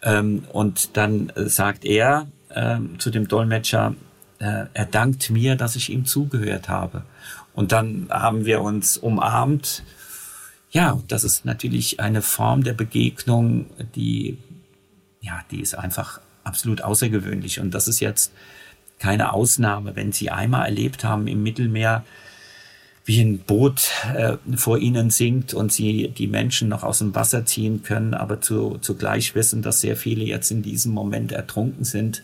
[0.03, 3.97] Ähm, und dann äh, sagt er ähm, zu dem Dolmetscher,
[4.39, 7.03] äh, er dankt mir, dass ich ihm zugehört habe.
[7.53, 9.83] Und dann haben wir uns umarmt.
[10.71, 13.66] Ja, das ist natürlich eine Form der Begegnung,
[13.97, 14.39] die,
[15.21, 17.59] ja, die ist einfach absolut außergewöhnlich.
[17.59, 18.33] Und das ist jetzt
[19.01, 19.96] keine Ausnahme.
[19.96, 22.05] Wenn Sie einmal erlebt haben im Mittelmeer,
[23.05, 27.44] wie ein Boot äh, vor ihnen sinkt und sie die Menschen noch aus dem Wasser
[27.44, 32.22] ziehen können, aber zu, zugleich wissen, dass sehr viele jetzt in diesem Moment ertrunken sind,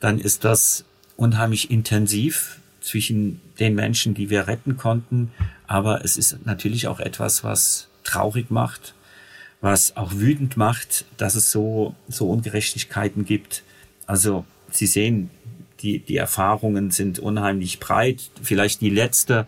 [0.00, 0.84] dann ist das
[1.16, 5.30] unheimlich intensiv zwischen den Menschen, die wir retten konnten.
[5.66, 8.94] Aber es ist natürlich auch etwas, was traurig macht,
[9.62, 13.62] was auch wütend macht, dass es so, so Ungerechtigkeiten gibt.
[14.06, 15.30] Also Sie sehen,
[15.84, 18.30] die, die Erfahrungen sind unheimlich breit.
[18.42, 19.46] Vielleicht die letzte.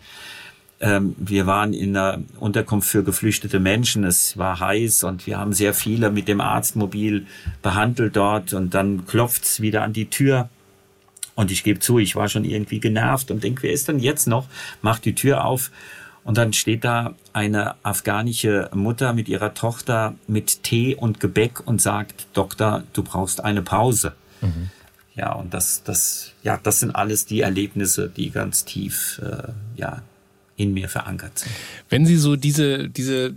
[0.79, 4.03] Ähm, wir waren in einer Unterkunft für geflüchtete Menschen.
[4.03, 7.25] Es war heiß und wir haben sehr viele mit dem Arztmobil
[7.61, 10.49] behandelt dort und dann klopft's wieder an die Tür.
[11.35, 14.27] Und ich gebe zu, ich war schon irgendwie genervt und denke, wer ist denn jetzt
[14.27, 14.47] noch?
[14.81, 15.71] Macht die Tür auf
[16.23, 21.81] und dann steht da eine afghanische Mutter mit ihrer Tochter mit Tee und Gebäck und
[21.81, 24.13] sagt, Doktor, du brauchst eine Pause.
[24.41, 24.69] Mhm.
[25.17, 30.03] Ja, und das, das, ja, das sind alles die Erlebnisse, die ganz tief, äh, ja,
[30.55, 31.51] in mir verankert sind.
[31.89, 33.33] Wenn Sie so diese, diese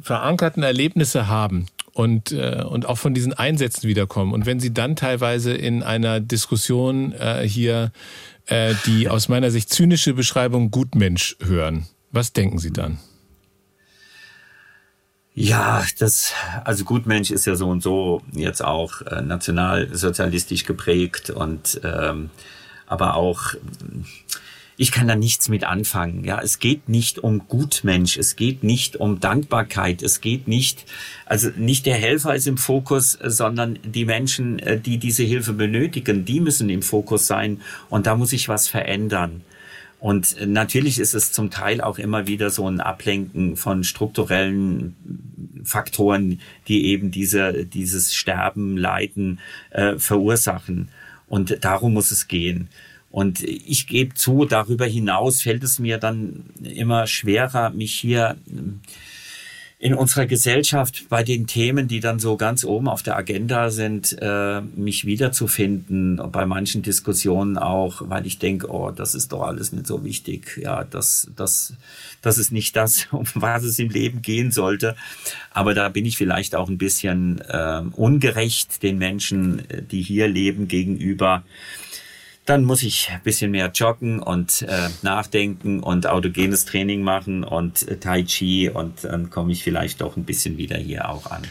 [0.00, 4.96] verankerten Erlebnisse haben und, äh, und auch von diesen Einsätzen wiederkommen und wenn Sie dann
[4.96, 7.92] teilweise in einer Diskussion äh, hier
[8.46, 12.98] äh, die aus meiner Sicht zynische Beschreibung Gutmensch hören, was denken Sie dann?
[15.40, 16.32] Ja, das,
[16.64, 22.30] also Gutmensch ist ja so und so jetzt auch äh, nationalsozialistisch geprägt und ähm,
[22.88, 23.54] aber auch
[24.76, 26.24] ich kann da nichts mit anfangen.
[26.24, 30.86] Ja, es geht nicht um Gutmensch, es geht nicht um Dankbarkeit, es geht nicht,
[31.24, 36.24] also nicht der Helfer ist im Fokus, sondern die Menschen, äh, die diese Hilfe benötigen,
[36.24, 37.60] die müssen im Fokus sein
[37.90, 39.44] und da muss sich was verändern.
[40.00, 44.94] Und natürlich ist es zum Teil auch immer wieder so ein Ablenken von strukturellen
[45.64, 49.40] Faktoren, die eben diese, dieses Sterben, Leiden
[49.70, 50.88] äh, verursachen.
[51.26, 52.68] Und darum muss es gehen.
[53.10, 58.36] Und ich gebe zu, darüber hinaus fällt es mir dann immer schwerer, mich hier
[59.80, 64.16] in unserer Gesellschaft bei den Themen, die dann so ganz oben auf der Agenda sind,
[64.20, 66.20] äh, mich wiederzufinden.
[66.32, 70.60] Bei manchen Diskussionen auch, weil ich denke, oh, das ist doch alles nicht so wichtig.
[70.60, 71.74] Ja, das, das,
[72.22, 74.96] das ist nicht das, um was es im Leben gehen sollte.
[75.52, 80.26] Aber da bin ich vielleicht auch ein bisschen äh, ungerecht den Menschen, äh, die hier
[80.26, 81.44] leben, gegenüber
[82.48, 87.86] dann muss ich ein bisschen mehr joggen und äh, nachdenken und autogenes Training machen und
[87.86, 91.42] äh, Tai Chi und dann komme ich vielleicht doch ein bisschen wieder hier auch an.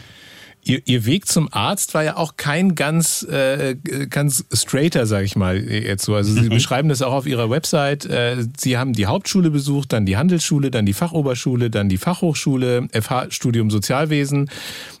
[0.64, 3.76] Ihr, Ihr Weg zum Arzt war ja auch kein ganz, äh,
[4.10, 6.14] ganz straighter, sage ich mal jetzt so.
[6.14, 6.48] Also Sie mhm.
[6.50, 8.06] beschreiben das auch auf Ihrer Website.
[8.06, 12.88] Äh, Sie haben die Hauptschule besucht, dann die Handelsschule, dann die Fachoberschule, dann die Fachhochschule,
[12.92, 14.50] FH-Studium Sozialwesen.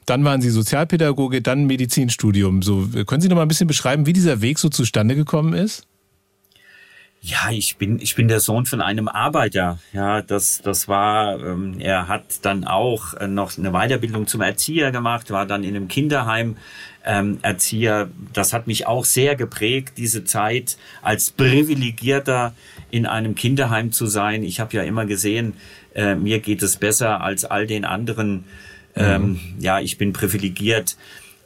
[0.06, 2.62] Dann waren Sie Sozialpädagoge, dann Medizinstudium.
[2.62, 5.86] So, können Sie noch mal ein bisschen beschreiben, wie dieser Weg so zustande gekommen ist?
[7.20, 9.78] Ja, ich bin ich bin der Sohn von einem Arbeiter.
[9.92, 11.40] Ja, das das war.
[11.40, 15.74] Ähm, er hat dann auch äh, noch eine Weiterbildung zum Erzieher gemacht, war dann in
[15.74, 16.56] einem Kinderheim
[17.04, 18.08] ähm, Erzieher.
[18.32, 22.54] Das hat mich auch sehr geprägt, diese Zeit als privilegierter
[22.90, 24.44] in einem Kinderheim zu sein.
[24.44, 25.54] Ich habe ja immer gesehen,
[25.94, 28.44] äh, mir geht es besser als all den anderen.
[28.94, 29.40] Ähm, mhm.
[29.58, 30.96] Ja, ich bin privilegiert.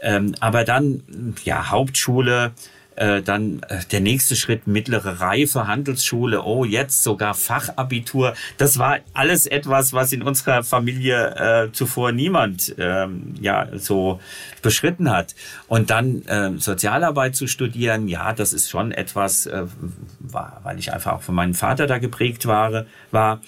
[0.01, 1.03] Ähm, aber dann
[1.45, 2.53] ja Hauptschule
[2.97, 8.34] äh, dann äh, der nächste Schritt mittlere Reife, Handelsschule, oh jetzt sogar Fachabitur.
[8.59, 14.20] Das war alles etwas, was in unserer Familie äh, zuvor niemand ähm, ja so
[14.61, 15.34] beschritten hat.
[15.68, 19.64] Und dann äh, Sozialarbeit zu studieren, ja, das ist schon etwas, äh,
[20.20, 22.84] war, weil ich einfach auch von meinem Vater da geprägt war.
[23.11, 23.40] war.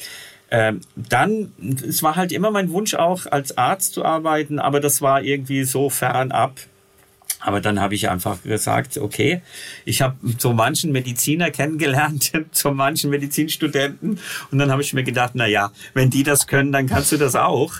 [0.50, 1.52] Ähm, dann,
[1.86, 5.64] es war halt immer mein Wunsch auch als Arzt zu arbeiten, aber das war irgendwie
[5.64, 6.60] so fernab
[7.44, 9.42] aber dann habe ich einfach gesagt, okay,
[9.84, 14.18] ich habe so manchen Mediziner kennengelernt, so manchen Medizinstudenten.
[14.50, 17.18] Und dann habe ich mir gedacht, na ja, wenn die das können, dann kannst du
[17.18, 17.74] das auch.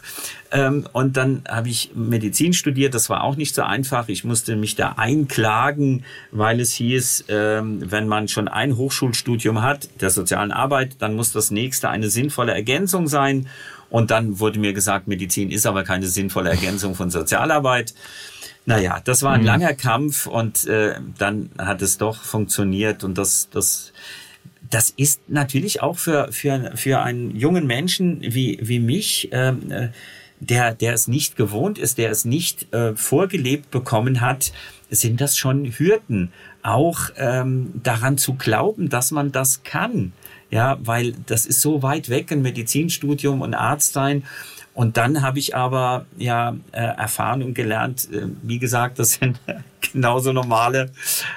[0.53, 2.93] Ähm, und dann habe ich Medizin studiert.
[2.93, 4.09] Das war auch nicht so einfach.
[4.09, 9.89] Ich musste mich da einklagen, weil es hieß, ähm, wenn man schon ein Hochschulstudium hat,
[10.03, 13.49] der sozialen Arbeit, dann muss das nächste eine sinnvolle Ergänzung sein.
[13.89, 17.95] Und dann wurde mir gesagt, Medizin ist aber keine sinnvolle Ergänzung von Sozialarbeit.
[18.67, 19.47] Naja, das war ein mhm.
[19.47, 23.93] langer Kampf und äh, dann hat es doch funktioniert und das, das,
[24.71, 29.89] das ist natürlich auch für, für, für einen jungen Menschen wie, wie mich, ähm, äh,
[30.41, 34.53] der, der es nicht gewohnt ist, der es nicht äh, vorgelebt bekommen hat,
[34.91, 40.13] sind das schon Hürden, auch ähm, daran zu glauben, dass man das kann.
[40.51, 44.25] Ja, weil das ist so weit weg, ein Medizinstudium und Arzt sein.
[44.75, 49.41] Und dann habe ich aber ja äh, erfahren und gelernt, äh, wie gesagt, das sind
[49.93, 50.91] genauso normale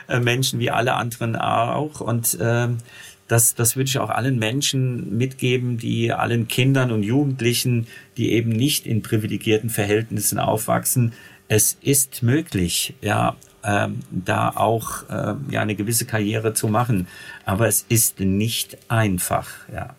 [0.07, 2.01] äh, Menschen wie alle anderen auch.
[2.01, 2.67] Und äh,
[3.27, 8.49] das, das würde ich auch allen Menschen mitgeben, die allen Kindern und Jugendlichen, die eben
[8.49, 11.13] nicht in privilegierten Verhältnissen aufwachsen.
[11.47, 17.07] Es ist möglich, ja, ähm, da auch äh, ja eine gewisse Karriere zu machen,
[17.45, 19.95] aber es ist nicht einfach, ja.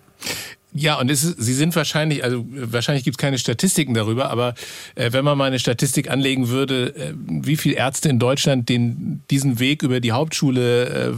[0.74, 4.54] Ja, und es ist, Sie sind wahrscheinlich, also wahrscheinlich gibt es keine Statistiken darüber, aber
[4.96, 9.22] äh, wenn man mal eine Statistik anlegen würde, äh, wie viele Ärzte in Deutschland den
[9.30, 11.12] diesen Weg über die Hauptschule, äh,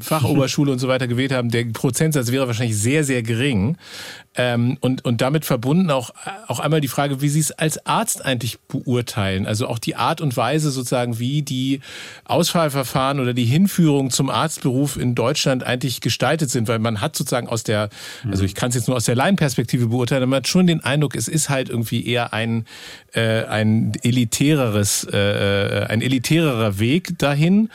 [0.00, 3.76] Fachoberschule und so weiter gewählt haben, der Prozentsatz wäre wahrscheinlich sehr, sehr gering.
[4.36, 6.10] Ähm, und, und damit verbunden auch,
[6.46, 9.46] auch einmal die Frage, wie Sie es als Arzt eigentlich beurteilen.
[9.46, 11.80] Also auch die Art und Weise sozusagen, wie die
[12.24, 17.48] Auswahlverfahren oder die Hinführung zum Arztberuf in Deutschland eigentlich gestaltet sind, weil man hat sozusagen
[17.48, 17.88] aus der,
[18.28, 20.84] also ich kann es jetzt nur aus der Laienperspektive beurteilen, aber man hat schon den
[20.84, 22.66] Eindruck, es ist halt irgendwie eher ein,
[23.14, 27.70] äh, ein elitäreres, äh, äh ein elitärerer Weg dahin.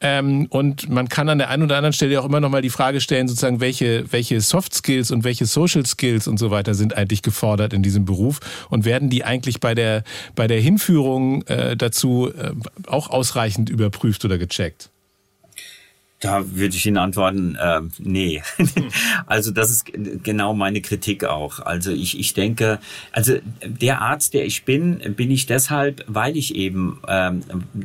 [0.00, 2.70] Ähm, und man kann an der einen oder anderen Stelle auch immer noch mal die
[2.70, 6.74] Frage stellen, sozusagen, welche, welche Soft Skills und welche Social Skills Skills und so weiter
[6.74, 11.42] sind eigentlich gefordert in diesem Beruf und werden die eigentlich bei der, bei der Hinführung
[11.46, 12.52] äh, dazu äh,
[12.86, 14.90] auch ausreichend überprüft oder gecheckt?
[16.24, 18.42] Da würde ich Ihnen antworten, äh, nee.
[19.26, 19.84] also das ist
[20.22, 21.60] genau meine Kritik auch.
[21.60, 22.78] Also ich, ich denke,
[23.12, 27.42] also der Arzt, der ich bin, bin ich deshalb, weil ich eben ähm,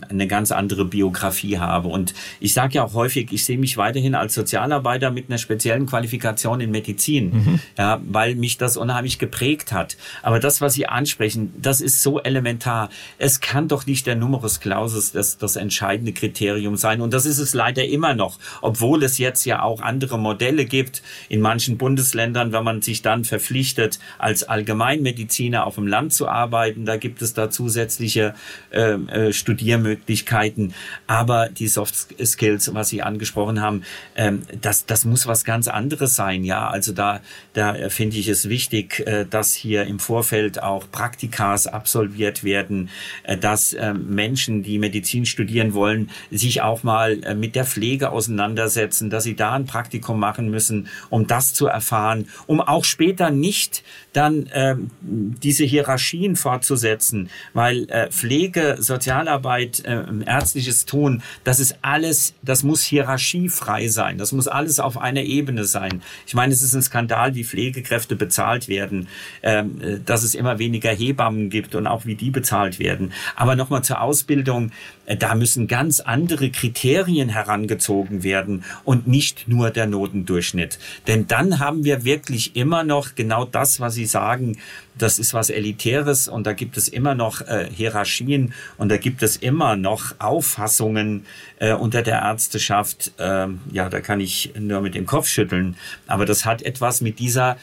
[0.07, 1.89] eine ganz andere Biografie habe.
[1.89, 5.85] Und ich sage ja auch häufig, ich sehe mich weiterhin als Sozialarbeiter mit einer speziellen
[5.85, 7.59] Qualifikation in Medizin, mhm.
[7.77, 9.97] ja, weil mich das unheimlich geprägt hat.
[10.23, 12.89] Aber das, was Sie ansprechen, das ist so elementar.
[13.17, 17.01] Es kann doch nicht der Numerus Clausus das, das entscheidende Kriterium sein.
[17.01, 20.65] Und das ist es leider immer noch noch, obwohl es jetzt ja auch andere Modelle
[20.65, 26.27] gibt in manchen Bundesländern, wenn man sich dann verpflichtet, als Allgemeinmediziner auf dem Land zu
[26.27, 28.33] arbeiten, da gibt es da zusätzliche
[28.71, 30.73] äh, äh, Studiermöglichkeiten.
[31.07, 33.83] Aber die Soft Skills, was Sie angesprochen haben,
[34.15, 36.43] ähm, das, das muss was ganz anderes sein.
[36.43, 37.21] Ja, also da,
[37.53, 42.89] da finde ich es wichtig, äh, dass hier im Vorfeld auch Praktikas absolviert werden,
[43.23, 48.11] äh, dass äh, Menschen, die Medizin studieren wollen, sich auch mal äh, mit der Pflege
[48.19, 53.31] auseinandersetzen, dass sie da ein Praktikum machen müssen, um das zu erfahren, um auch später
[53.31, 53.83] nicht
[54.13, 62.33] dann äh, diese Hierarchien fortzusetzen, weil äh, Pflege, Sozialarbeit, äh, ärztliches Tun, das ist alles,
[62.41, 66.01] das muss hierarchiefrei sein, das muss alles auf einer Ebene sein.
[66.25, 69.07] Ich meine, es ist ein Skandal, wie Pflegekräfte bezahlt werden,
[69.43, 73.13] ähm, äh, dass es immer weniger Hebammen gibt und auch wie die bezahlt werden.
[73.35, 74.71] Aber nochmal zur Ausbildung,
[75.05, 80.79] äh, da müssen ganz andere Kriterien herangezogen werden und nicht nur der Notendurchschnitt.
[81.07, 84.57] Denn dann haben wir wirklich immer noch genau das, was Sie sagen,
[84.97, 89.21] das ist was Elitäres und da gibt es immer noch äh, Hierarchien und da gibt
[89.23, 91.25] es immer noch Auffassungen
[91.59, 93.11] äh, unter der Ärzteschaft.
[93.17, 95.75] Äh, ja, da kann ich nur mit dem Kopf schütteln.
[96.07, 97.57] Aber das hat etwas mit dieser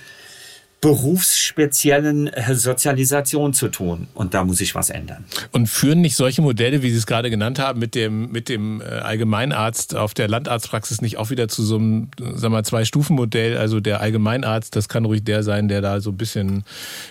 [0.86, 4.06] berufsspeziellen äh, Sozialisation zu tun.
[4.14, 5.24] Und da muss sich was ändern.
[5.50, 8.80] Und führen nicht solche Modelle, wie Sie es gerade genannt haben, mit dem, mit dem
[8.80, 13.58] äh, Allgemeinarzt auf der Landarztpraxis nicht auch wieder zu so einem, sagen wir, Zwei-Stufen-Modell?
[13.58, 16.62] Also der Allgemeinarzt, das kann ruhig der sein, der da so ein bisschen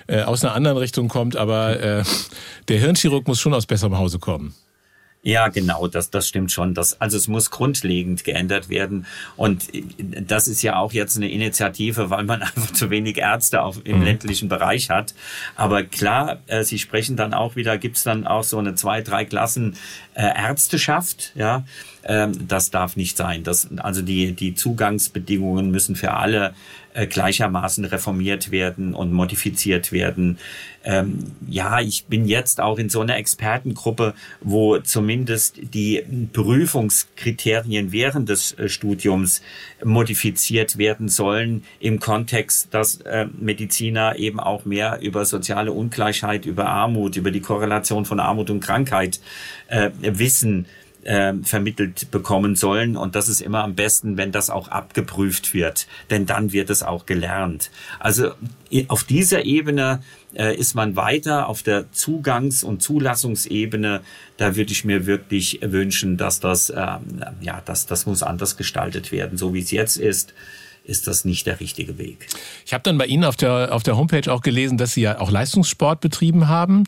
[0.07, 2.03] äh, aus einer anderen Richtung kommt, aber äh,
[2.69, 4.55] der Hirnchirurg muss schon aus besserem Hause kommen.
[5.26, 6.76] Ja, genau, das, das stimmt schon.
[6.76, 9.07] Das, also es muss grundlegend geändert werden.
[9.36, 9.63] Und
[9.97, 13.97] das ist ja auch jetzt eine Initiative, weil man einfach zu wenig Ärzte auf, im
[13.97, 14.03] mhm.
[14.03, 15.15] ländlichen Bereich hat.
[15.55, 19.26] Aber klar, äh, Sie sprechen dann auch wieder, gibt's dann auch so eine zwei, drei
[19.26, 19.76] Klassen
[20.13, 21.65] äh, Ärzteschaft, ja.
[22.03, 23.43] Ähm, das darf nicht sein.
[23.43, 26.53] Das, also die, die Zugangsbedingungen müssen für alle
[26.95, 30.37] äh, gleichermaßen reformiert werden und modifiziert werden.
[30.83, 38.29] Ähm, ja, ich bin jetzt auch in so einer Expertengruppe, wo zumindest die Prüfungskriterien während
[38.29, 39.41] des äh, Studiums
[39.83, 46.67] modifiziert werden sollen im Kontext, dass äh, Mediziner eben auch mehr über soziale Ungleichheit, über
[46.67, 49.19] Armut, über die Korrelation von Armut und Krankheit
[49.67, 50.65] äh, wissen
[51.06, 52.97] äh, vermittelt bekommen sollen.
[52.97, 56.84] Und das ist immer am besten, wenn das auch abgeprüft wird, denn dann wird es
[56.84, 57.72] auch gelernt.
[57.99, 58.32] Also
[58.88, 60.01] auf dieser Ebene
[60.36, 64.01] äh, ist man weiter, auf der Zugangs- und Zulassungsebene,
[64.38, 66.97] da würde ich mir wirklich wünschen, dass das, äh,
[67.41, 70.34] ja, das, das muss anders gestaltet werden, so wie es jetzt ist
[70.86, 72.27] ist das nicht der richtige Weg.
[72.65, 75.19] Ich habe dann bei Ihnen auf der, auf der Homepage auch gelesen, dass Sie ja
[75.19, 76.83] auch Leistungssport betrieben haben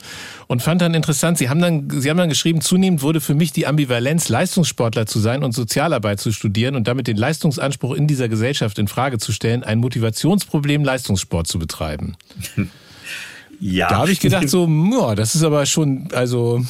[0.48, 3.52] und fand dann interessant, Sie haben dann, Sie haben dann geschrieben, zunehmend wurde für mich
[3.52, 8.30] die Ambivalenz, Leistungssportler zu sein und Sozialarbeit zu studieren und damit den Leistungsanspruch in dieser
[8.30, 12.16] Gesellschaft in Frage zu stellen, ein Motivationsproblem, Leistungssport zu betreiben.
[13.60, 13.88] ja.
[13.90, 16.64] Da habe ich gedacht, so, ja, das ist aber schon, also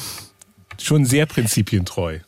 [0.80, 2.20] schon sehr prinzipientreu.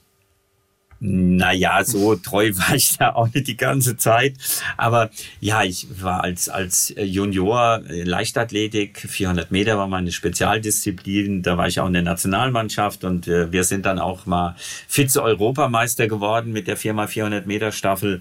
[1.03, 4.35] Naja, so treu war ich da auch nicht die ganze Zeit.
[4.77, 11.43] Aber ja, ich war als, als Junior äh, Leichtathletik, 400 Meter war meine Spezialdisziplin.
[11.43, 14.57] Da war ich auch in der Nationalmannschaft und äh, wir sind dann auch mal
[14.89, 18.21] Vize-Europameister geworden mit der Firma 400 Meter Staffel.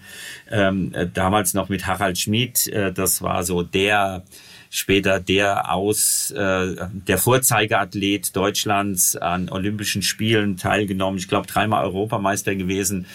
[0.50, 2.72] Ähm, äh, damals noch mit Harald Schmid.
[2.96, 4.24] Das war so der
[4.70, 11.18] später der aus äh, der Vorzeigeathlet Deutschlands an Olympischen Spielen teilgenommen.
[11.18, 13.06] Ich glaube dreimal Europameister gewesen.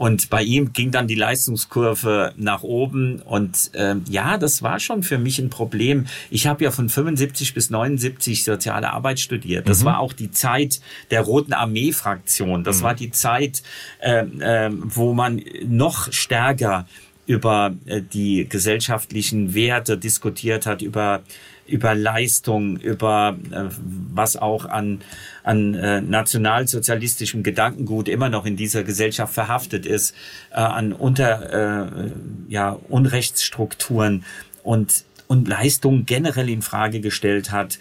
[0.00, 3.20] Und bei ihm ging dann die Leistungskurve nach oben.
[3.20, 6.06] Und äh, ja, das war schon für mich ein Problem.
[6.30, 9.68] Ich habe ja von 75 bis 79 soziale Arbeit studiert.
[9.68, 9.84] Das mhm.
[9.84, 10.80] war auch die Zeit
[11.10, 12.64] der Roten Armee-Fraktion.
[12.64, 12.82] Das mhm.
[12.84, 13.62] war die Zeit,
[13.98, 16.86] äh, äh, wo man noch stärker
[17.30, 21.22] über äh, die gesellschaftlichen Werte diskutiert hat, über
[21.68, 23.66] über Leistung, über äh,
[24.12, 25.02] was auch an,
[25.44, 30.12] an äh, nationalsozialistischem Gedankengut immer noch in dieser Gesellschaft verhaftet ist,
[30.50, 32.10] an unter
[32.48, 34.24] ja Unrechtsstrukturen
[34.64, 37.78] und und Leistung generell in Frage gestellt hat.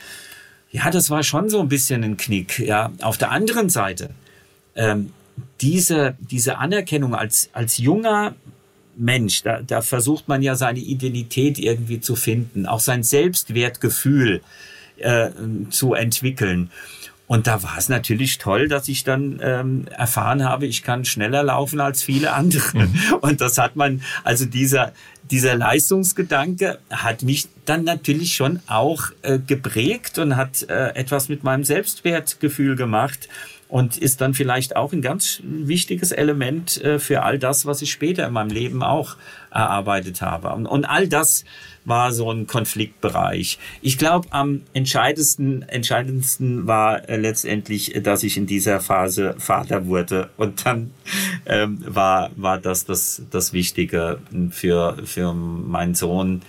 [0.72, 2.60] Ja, das war schon so ein bisschen ein Knick.
[2.60, 4.12] Ja, auf der anderen Seite
[4.76, 5.12] ähm,
[5.62, 8.36] diese diese Anerkennung als als junger
[9.00, 14.42] Mensch, da, da versucht man ja seine Identität irgendwie zu finden, auch sein Selbstwertgefühl
[14.98, 15.30] äh,
[15.70, 16.70] zu entwickeln.
[17.30, 21.44] Und da war es natürlich toll, dass ich dann ähm, erfahren habe, ich kann schneller
[21.44, 22.80] laufen als viele andere.
[22.80, 22.96] Mhm.
[23.22, 24.94] Und das hat man, also dieser,
[25.30, 31.44] dieser Leistungsgedanke hat mich dann natürlich schon auch äh, geprägt und hat äh, etwas mit
[31.44, 33.30] meinem Selbstwertgefühl gemacht
[33.70, 37.92] und ist dann vielleicht auch ein ganz wichtiges Element äh, für all das, was ich
[37.92, 39.16] später in meinem Leben auch
[39.52, 40.50] erarbeitet habe.
[40.50, 41.46] Und, all das
[41.86, 43.60] war so ein Konfliktbereich.
[43.82, 50.30] Ich glaube, am entscheidendsten, entscheidendsten war äh, letztendlich, dass ich in dieser Phase Vater wurde.
[50.36, 50.92] Und dann
[51.46, 56.42] ähm, war, war das, das das Wichtige für, für meinen Sohn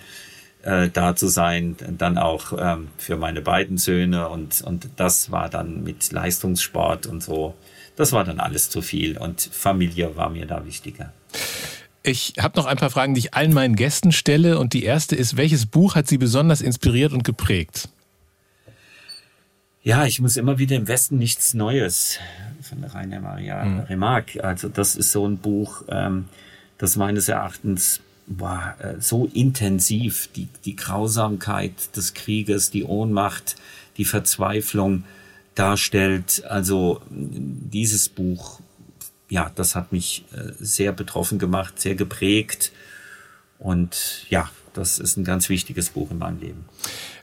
[0.63, 5.49] äh, da zu sein, dann auch ähm, für meine beiden Söhne und, und das war
[5.49, 7.55] dann mit Leistungssport und so,
[7.95, 11.13] das war dann alles zu viel und Familie war mir da wichtiger.
[12.03, 15.15] Ich habe noch ein paar Fragen, die ich allen meinen Gästen stelle und die erste
[15.15, 17.89] ist, welches Buch hat Sie besonders inspiriert und geprägt?
[19.83, 22.19] Ja, ich muss immer wieder im Westen nichts Neues
[22.61, 23.79] von Rainer Maria mhm.
[23.81, 24.43] Remarque.
[24.43, 26.25] Also das ist so ein Buch, ähm,
[26.77, 33.55] das meines Erachtens war äh, so intensiv, die, die Grausamkeit des Krieges, die Ohnmacht,
[33.97, 35.03] die Verzweiflung
[35.55, 36.43] darstellt.
[36.47, 38.61] Also dieses Buch,
[39.29, 42.71] ja, das hat mich äh, sehr betroffen gemacht, sehr geprägt.
[43.59, 46.65] Und ja, das ist ein ganz wichtiges Buch in meinem Leben.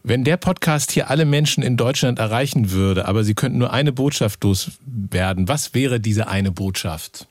[0.03, 3.93] Wenn der Podcast hier alle Menschen in Deutschland erreichen würde, aber Sie könnten nur eine
[3.93, 7.27] Botschaft loswerden, was wäre diese eine Botschaft?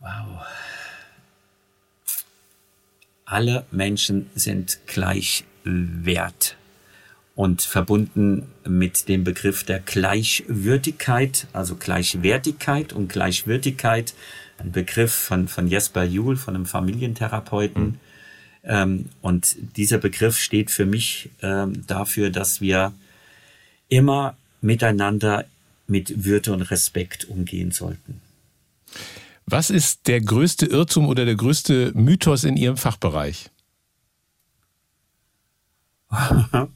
[0.00, 0.42] Wow
[3.28, 6.56] alle Menschen sind gleich wert
[7.34, 14.14] und verbunden mit dem Begriff der Gleichwürdigkeit, also Gleichwertigkeit und Gleichwürdigkeit,
[14.56, 17.84] ein Begriff von, von Jesper Juhl, von einem Familientherapeuten.
[17.84, 17.98] Mhm.
[18.64, 22.92] Ähm, und dieser Begriff steht für mich ähm, dafür, dass wir
[23.88, 25.44] immer miteinander
[25.86, 28.20] mit Würde und Respekt umgehen sollten.
[29.50, 33.50] Was ist der größte Irrtum oder der größte Mythos in Ihrem Fachbereich?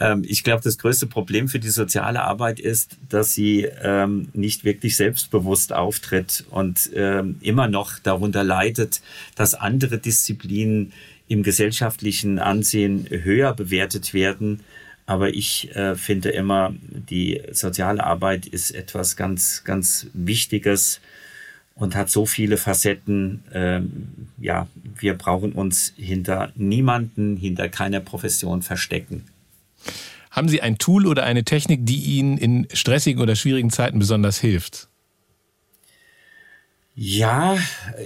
[0.00, 4.64] Ähm, ich glaube, das größte Problem für die soziale Arbeit ist, dass sie ähm, nicht
[4.64, 9.00] wirklich selbstbewusst auftritt und ähm, immer noch darunter leidet,
[9.36, 10.92] dass andere Disziplinen
[11.28, 14.60] im gesellschaftlichen Ansehen höher bewertet werden.
[15.06, 21.00] Aber ich äh, finde immer, die soziale Arbeit ist etwas ganz, ganz Wichtiges
[21.74, 23.44] und hat so viele Facetten.
[23.52, 24.66] Ähm, ja,
[24.96, 29.24] wir brauchen uns hinter niemanden, hinter keiner Profession verstecken.
[30.30, 34.38] Haben Sie ein Tool oder eine Technik, die Ihnen in stressigen oder schwierigen Zeiten besonders
[34.38, 34.88] hilft?
[36.94, 37.56] Ja,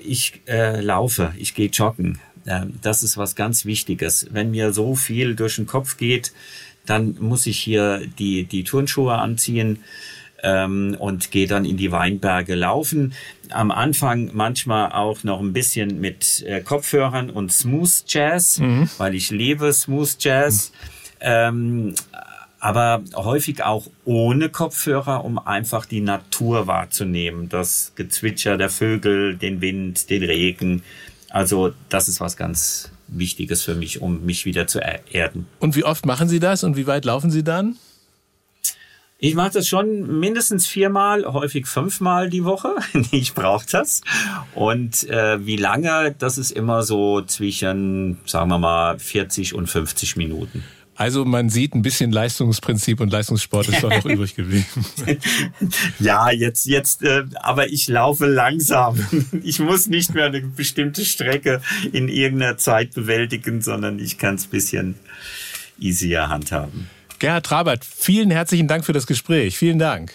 [0.05, 2.19] ich äh, laufe, ich gehe joggen.
[2.45, 4.29] Äh, das ist was ganz Wichtiges.
[4.31, 6.33] Wenn mir so viel durch den Kopf geht,
[6.85, 9.81] dann muss ich hier die, die Turnschuhe anziehen
[10.43, 13.13] ähm, und gehe dann in die Weinberge laufen.
[13.51, 18.89] Am Anfang manchmal auch noch ein bisschen mit äh, Kopfhörern und Smooth Jazz, mhm.
[18.99, 20.73] weil ich liebe Smooth Jazz.
[20.73, 21.21] Mhm.
[21.21, 21.95] Ähm,
[22.59, 27.49] aber häufig auch ohne Kopfhörer, um einfach die Natur wahrzunehmen.
[27.49, 30.83] Das Gezwitscher der Vögel, den Wind, den Regen.
[31.31, 35.47] Also das ist was ganz Wichtiges für mich, um mich wieder zu erden.
[35.61, 37.77] Und wie oft machen Sie das und wie weit laufen Sie dann?
[39.19, 42.75] Ich mache das schon mindestens viermal, häufig fünfmal die Woche.
[43.13, 44.03] ich brauche das.
[44.55, 50.17] Und äh, wie lange, das ist immer so zwischen, sagen wir mal, 40 und 50
[50.17, 50.63] Minuten.
[50.97, 54.67] Also man sieht ein bisschen Leistungsprinzip und Leistungssport ist doch noch übrig geblieben.
[55.99, 58.99] ja, jetzt, jetzt, äh, aber ich laufe langsam.
[59.43, 61.61] Ich muss nicht mehr eine bestimmte Strecke
[61.93, 64.95] in irgendeiner Zeit bewältigen, sondern ich kann es bisschen
[65.79, 66.89] easier handhaben.
[67.19, 69.57] Gerhard Trabert, vielen herzlichen Dank für das Gespräch.
[69.57, 70.13] Vielen Dank.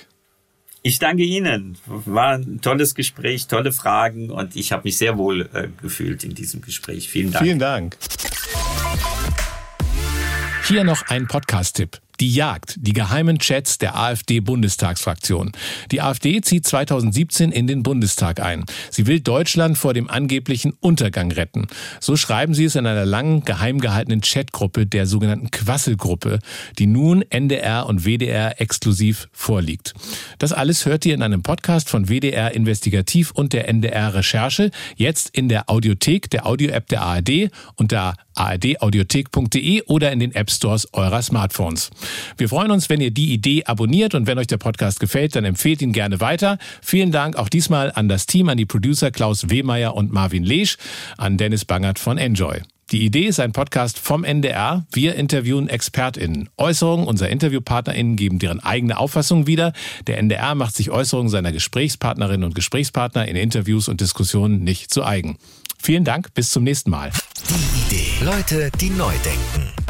[0.83, 1.77] Ich danke Ihnen.
[1.85, 6.33] War ein tolles Gespräch, tolle Fragen und ich habe mich sehr wohl äh, gefühlt in
[6.33, 7.09] diesem Gespräch.
[7.09, 7.45] Vielen Dank.
[7.45, 7.97] Vielen Dank.
[10.67, 11.99] Hier noch ein Podcast-Tipp.
[12.21, 15.53] Die Jagd, die geheimen Chats der AfD-Bundestagsfraktion.
[15.91, 18.63] Die AfD zieht 2017 in den Bundestag ein.
[18.91, 21.65] Sie will Deutschland vor dem angeblichen Untergang retten.
[21.99, 26.37] So schreiben sie es in einer langen, geheim gehaltenen Chatgruppe der sogenannten Quasselgruppe,
[26.77, 29.95] die nun NDR und WDR exklusiv vorliegt.
[30.37, 35.35] Das alles hört ihr in einem Podcast von WDR Investigativ und der NDR Recherche, jetzt
[35.35, 41.21] in der Audiothek, der Audio-App der ARD unter ardaudiothek.de oder in den App Stores eurer
[41.21, 41.89] Smartphones.
[42.37, 45.45] Wir freuen uns, wenn ihr die Idee abonniert und wenn euch der Podcast gefällt, dann
[45.45, 46.57] empfehlt ihn gerne weiter.
[46.81, 50.77] Vielen Dank auch diesmal an das Team, an die Producer Klaus Wehmeier und Marvin Lesch,
[51.17, 52.61] an Dennis Bangert von Enjoy.
[52.91, 54.85] Die Idee ist ein Podcast vom NDR.
[54.91, 56.49] Wir interviewen ExpertInnen.
[56.57, 59.71] Äußerungen unserer InterviewpartnerInnen geben deren eigene Auffassung wieder.
[60.07, 65.05] Der NDR macht sich Äußerungen seiner Gesprächspartnerinnen und Gesprächspartner in Interviews und Diskussionen nicht zu
[65.05, 65.37] eigen.
[65.81, 67.11] Vielen Dank, bis zum nächsten Mal.
[67.49, 68.23] Die Idee.
[68.23, 69.80] Leute, die neu denken.